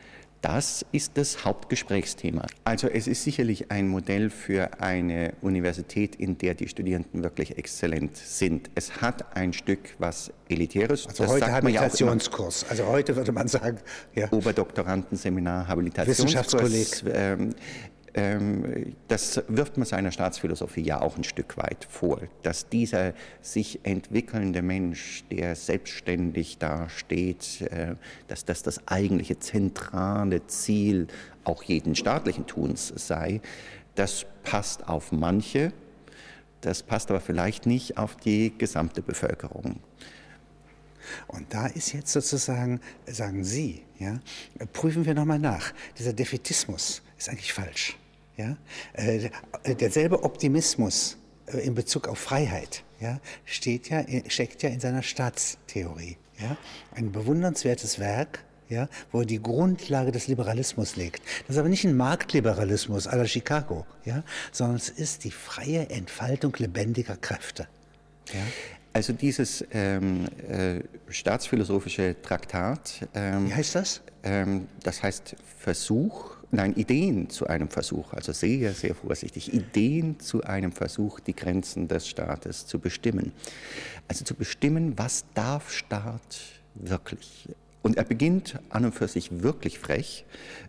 Das 0.45 0.85
ist 0.91 1.17
das 1.17 1.43
Hauptgesprächsthema. 1.43 2.45
Also 2.65 2.87
es 2.87 3.07
ist 3.07 3.23
sicherlich 3.23 3.71
ein 3.71 3.87
Modell 3.87 4.29
für 4.29 4.79
eine 4.79 5.33
Universität, 5.41 6.15
in 6.15 6.37
der 6.37 6.53
die 6.53 6.67
Studierenden 6.67 7.23
wirklich 7.23 7.57
exzellent 7.57 8.15
sind. 8.15 8.69
Es 8.75 9.01
hat 9.01 9.35
ein 9.35 9.53
Stück 9.53 9.79
was 9.97 10.31
Elitäres. 10.47 11.07
Also 11.07 11.23
das 11.23 11.31
heute 11.31 11.51
Habilitationskurs. 11.51 12.61
Ja 12.61 12.69
also 12.69 12.85
heute 12.85 13.15
würde 13.15 13.31
man 13.31 13.47
sagen, 13.47 13.79
ja. 14.13 14.31
Oberdoktorandenseminar, 14.31 15.67
Habilitationskurs. 15.67 17.03
Ähm, 17.07 17.11
ähm, 17.15 17.55
das 19.09 19.43
wirft 19.49 19.77
man 19.77 19.85
seiner 19.85 20.09
Staatsphilosophie 20.09 20.83
ja 20.83 21.01
auch 21.01 21.17
ein 21.17 21.25
Stück 21.25 21.57
weit 21.57 21.85
vor, 21.89 22.21
dass 22.43 22.69
dieser 22.69 23.13
sich 23.41 23.81
entwickelnde 23.83 24.61
Mensch, 24.61 25.25
der 25.29 25.55
selbstständig 25.57 26.57
dasteht, 26.57 27.61
äh, 27.69 27.95
dass 28.29 28.45
das 28.45 28.63
das 28.63 28.87
eigentliche 28.87 29.39
zentrale 29.39 30.47
Ziel 30.47 31.07
auch 31.43 31.63
jeden 31.63 31.93
staatlichen 31.93 32.47
Tuns 32.47 32.93
sei, 32.95 33.41
das 33.95 34.25
passt 34.43 34.87
auf 34.87 35.11
manche, 35.11 35.73
das 36.61 36.83
passt 36.83 37.11
aber 37.11 37.19
vielleicht 37.19 37.65
nicht 37.65 37.97
auf 37.97 38.15
die 38.15 38.57
gesamte 38.57 39.01
Bevölkerung. 39.01 39.81
Und 41.27 41.53
da 41.53 41.67
ist 41.67 41.91
jetzt 41.91 42.13
sozusagen, 42.13 42.79
sagen 43.05 43.43
Sie, 43.43 43.83
ja, 43.99 44.19
prüfen 44.71 45.05
wir 45.05 45.13
nochmal 45.13 45.37
nach, 45.37 45.73
dieser 45.97 46.13
Defetismus 46.13 47.01
ist 47.17 47.29
eigentlich 47.29 47.53
falsch. 47.53 47.97
Ja? 48.37 48.57
Äh, 48.93 49.29
derselbe 49.75 50.23
Optimismus 50.23 51.17
äh, 51.47 51.59
in 51.59 51.75
Bezug 51.75 52.07
auf 52.07 52.19
Freiheit 52.19 52.83
ja, 52.99 53.19
steht 53.45 53.89
ja, 53.89 54.03
steckt 54.27 54.63
ja 54.63 54.69
in 54.69 54.79
seiner 54.79 55.03
Staatstheorie. 55.03 56.17
Ja? 56.39 56.57
Ein 56.95 57.11
bewundernswertes 57.11 57.99
Werk, 57.99 58.43
ja, 58.69 58.87
wo 59.11 59.19
er 59.19 59.25
die 59.25 59.41
Grundlage 59.41 60.11
des 60.11 60.27
Liberalismus 60.27 60.95
legt. 60.95 61.21
Das 61.47 61.55
ist 61.55 61.59
aber 61.59 61.69
nicht 61.69 61.85
ein 61.85 61.95
Marktliberalismus 61.95 63.07
à 63.07 63.15
la 63.15 63.25
Chicago, 63.25 63.85
ja, 64.05 64.23
sondern 64.51 64.77
es 64.77 64.89
ist 64.89 65.23
die 65.23 65.31
freie 65.31 65.89
Entfaltung 65.89 66.55
lebendiger 66.57 67.15
Kräfte. 67.15 67.67
Ja. 68.33 68.41
Also 68.93 69.13
dieses 69.13 69.63
ähm, 69.71 70.25
äh, 70.49 70.79
staatsphilosophische 71.09 72.15
Traktat. 72.21 73.07
Ähm, 73.13 73.49
Wie 73.49 73.53
heißt 73.53 73.75
das? 73.75 74.01
Ähm, 74.23 74.67
das 74.83 75.03
heißt 75.03 75.35
Versuch 75.59 76.34
nein, 76.55 76.73
Ideen 76.75 77.29
zu 77.29 77.47
einem 77.47 77.69
Versuch, 77.69 78.13
also 78.13 78.31
sehr, 78.31 78.73
sehr 78.73 78.95
vorsichtig, 78.95 79.53
Ideen 79.53 80.19
zu 80.19 80.43
einem 80.43 80.71
Versuch, 80.71 81.19
die 81.19 81.35
Grenzen 81.35 81.87
des 81.87 82.07
Staates 82.07 82.65
zu 82.65 82.79
bestimmen. 82.79 83.31
Also 84.07 84.25
zu 84.25 84.35
bestimmen, 84.35 84.97
was 84.97 85.25
darf 85.33 85.71
Staat 85.71 86.37
wirklich? 86.73 87.49
Und 87.81 87.97
er 87.97 88.03
beginnt 88.03 88.59
an 88.69 88.85
und 88.85 88.95
für 88.95 89.07
sich 89.07 89.43
wirklich 89.43 89.77
frech. 89.77 90.25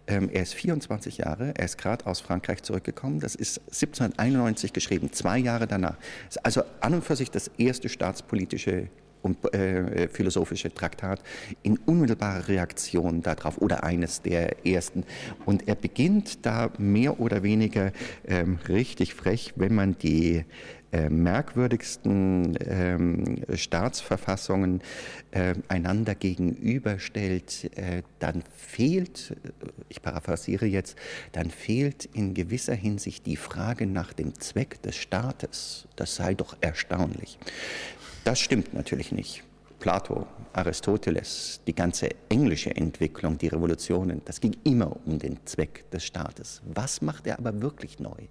Ähm, 0.06 0.28
er 0.30 0.42
ist 0.42 0.52
24 0.52 1.16
Jahre, 1.16 1.54
er 1.56 1.64
ist 1.64 1.78
gerade 1.78 2.04
aus 2.04 2.20
Frankreich 2.20 2.62
zurückgekommen. 2.62 3.20
Das 3.20 3.34
ist 3.34 3.58
1791 3.58 4.74
geschrieben, 4.74 5.10
zwei 5.12 5.38
Jahre 5.38 5.66
danach. 5.66 5.96
Also 6.42 6.62
an 6.80 6.92
und 6.92 7.02
für 7.02 7.16
sich 7.16 7.30
das 7.30 7.48
erste 7.56 7.88
staatspolitische 7.88 8.88
und 9.26 9.52
äh, 9.52 10.08
philosophische 10.08 10.72
Traktat 10.72 11.20
in 11.62 11.76
unmittelbarer 11.78 12.48
Reaktion 12.48 13.22
darauf 13.22 13.58
oder 13.58 13.84
eines 13.84 14.22
der 14.22 14.64
ersten. 14.64 15.04
Und 15.44 15.68
er 15.68 15.74
beginnt 15.74 16.46
da 16.46 16.70
mehr 16.78 17.20
oder 17.20 17.42
weniger 17.42 17.92
ähm, 18.26 18.58
richtig 18.68 19.14
frech, 19.14 19.52
wenn 19.56 19.74
man 19.74 19.98
die 19.98 20.44
äh, 20.92 21.10
merkwürdigsten 21.10 22.56
ähm, 22.64 23.36
Staatsverfassungen 23.52 24.80
äh, 25.32 25.54
einander 25.66 26.14
gegenüberstellt, 26.14 27.76
äh, 27.76 28.02
dann 28.20 28.44
fehlt, 28.56 29.36
ich 29.88 30.00
paraphrasiere 30.00 30.66
jetzt, 30.66 30.96
dann 31.32 31.50
fehlt 31.50 32.04
in 32.14 32.34
gewisser 32.34 32.74
Hinsicht 32.74 33.26
die 33.26 33.36
Frage 33.36 33.86
nach 33.86 34.12
dem 34.12 34.38
Zweck 34.38 34.80
des 34.82 34.94
Staates. 34.96 35.88
Das 35.96 36.14
sei 36.14 36.34
doch 36.34 36.56
erstaunlich. 36.60 37.38
Das 38.26 38.40
stimmt 38.40 38.74
natürlich 38.74 39.12
nicht. 39.12 39.44
Plato, 39.78 40.26
Aristoteles, 40.52 41.60
die 41.64 41.72
ganze 41.76 42.08
englische 42.28 42.74
Entwicklung, 42.74 43.38
die 43.38 43.46
Revolutionen, 43.46 44.20
das 44.24 44.40
ging 44.40 44.56
immer 44.64 44.96
um 45.06 45.20
den 45.20 45.38
Zweck 45.46 45.88
des 45.92 46.04
Staates. 46.04 46.60
Was 46.64 47.02
macht 47.02 47.28
er 47.28 47.38
aber 47.38 47.62
wirklich 47.62 48.00
neu? 48.00 48.26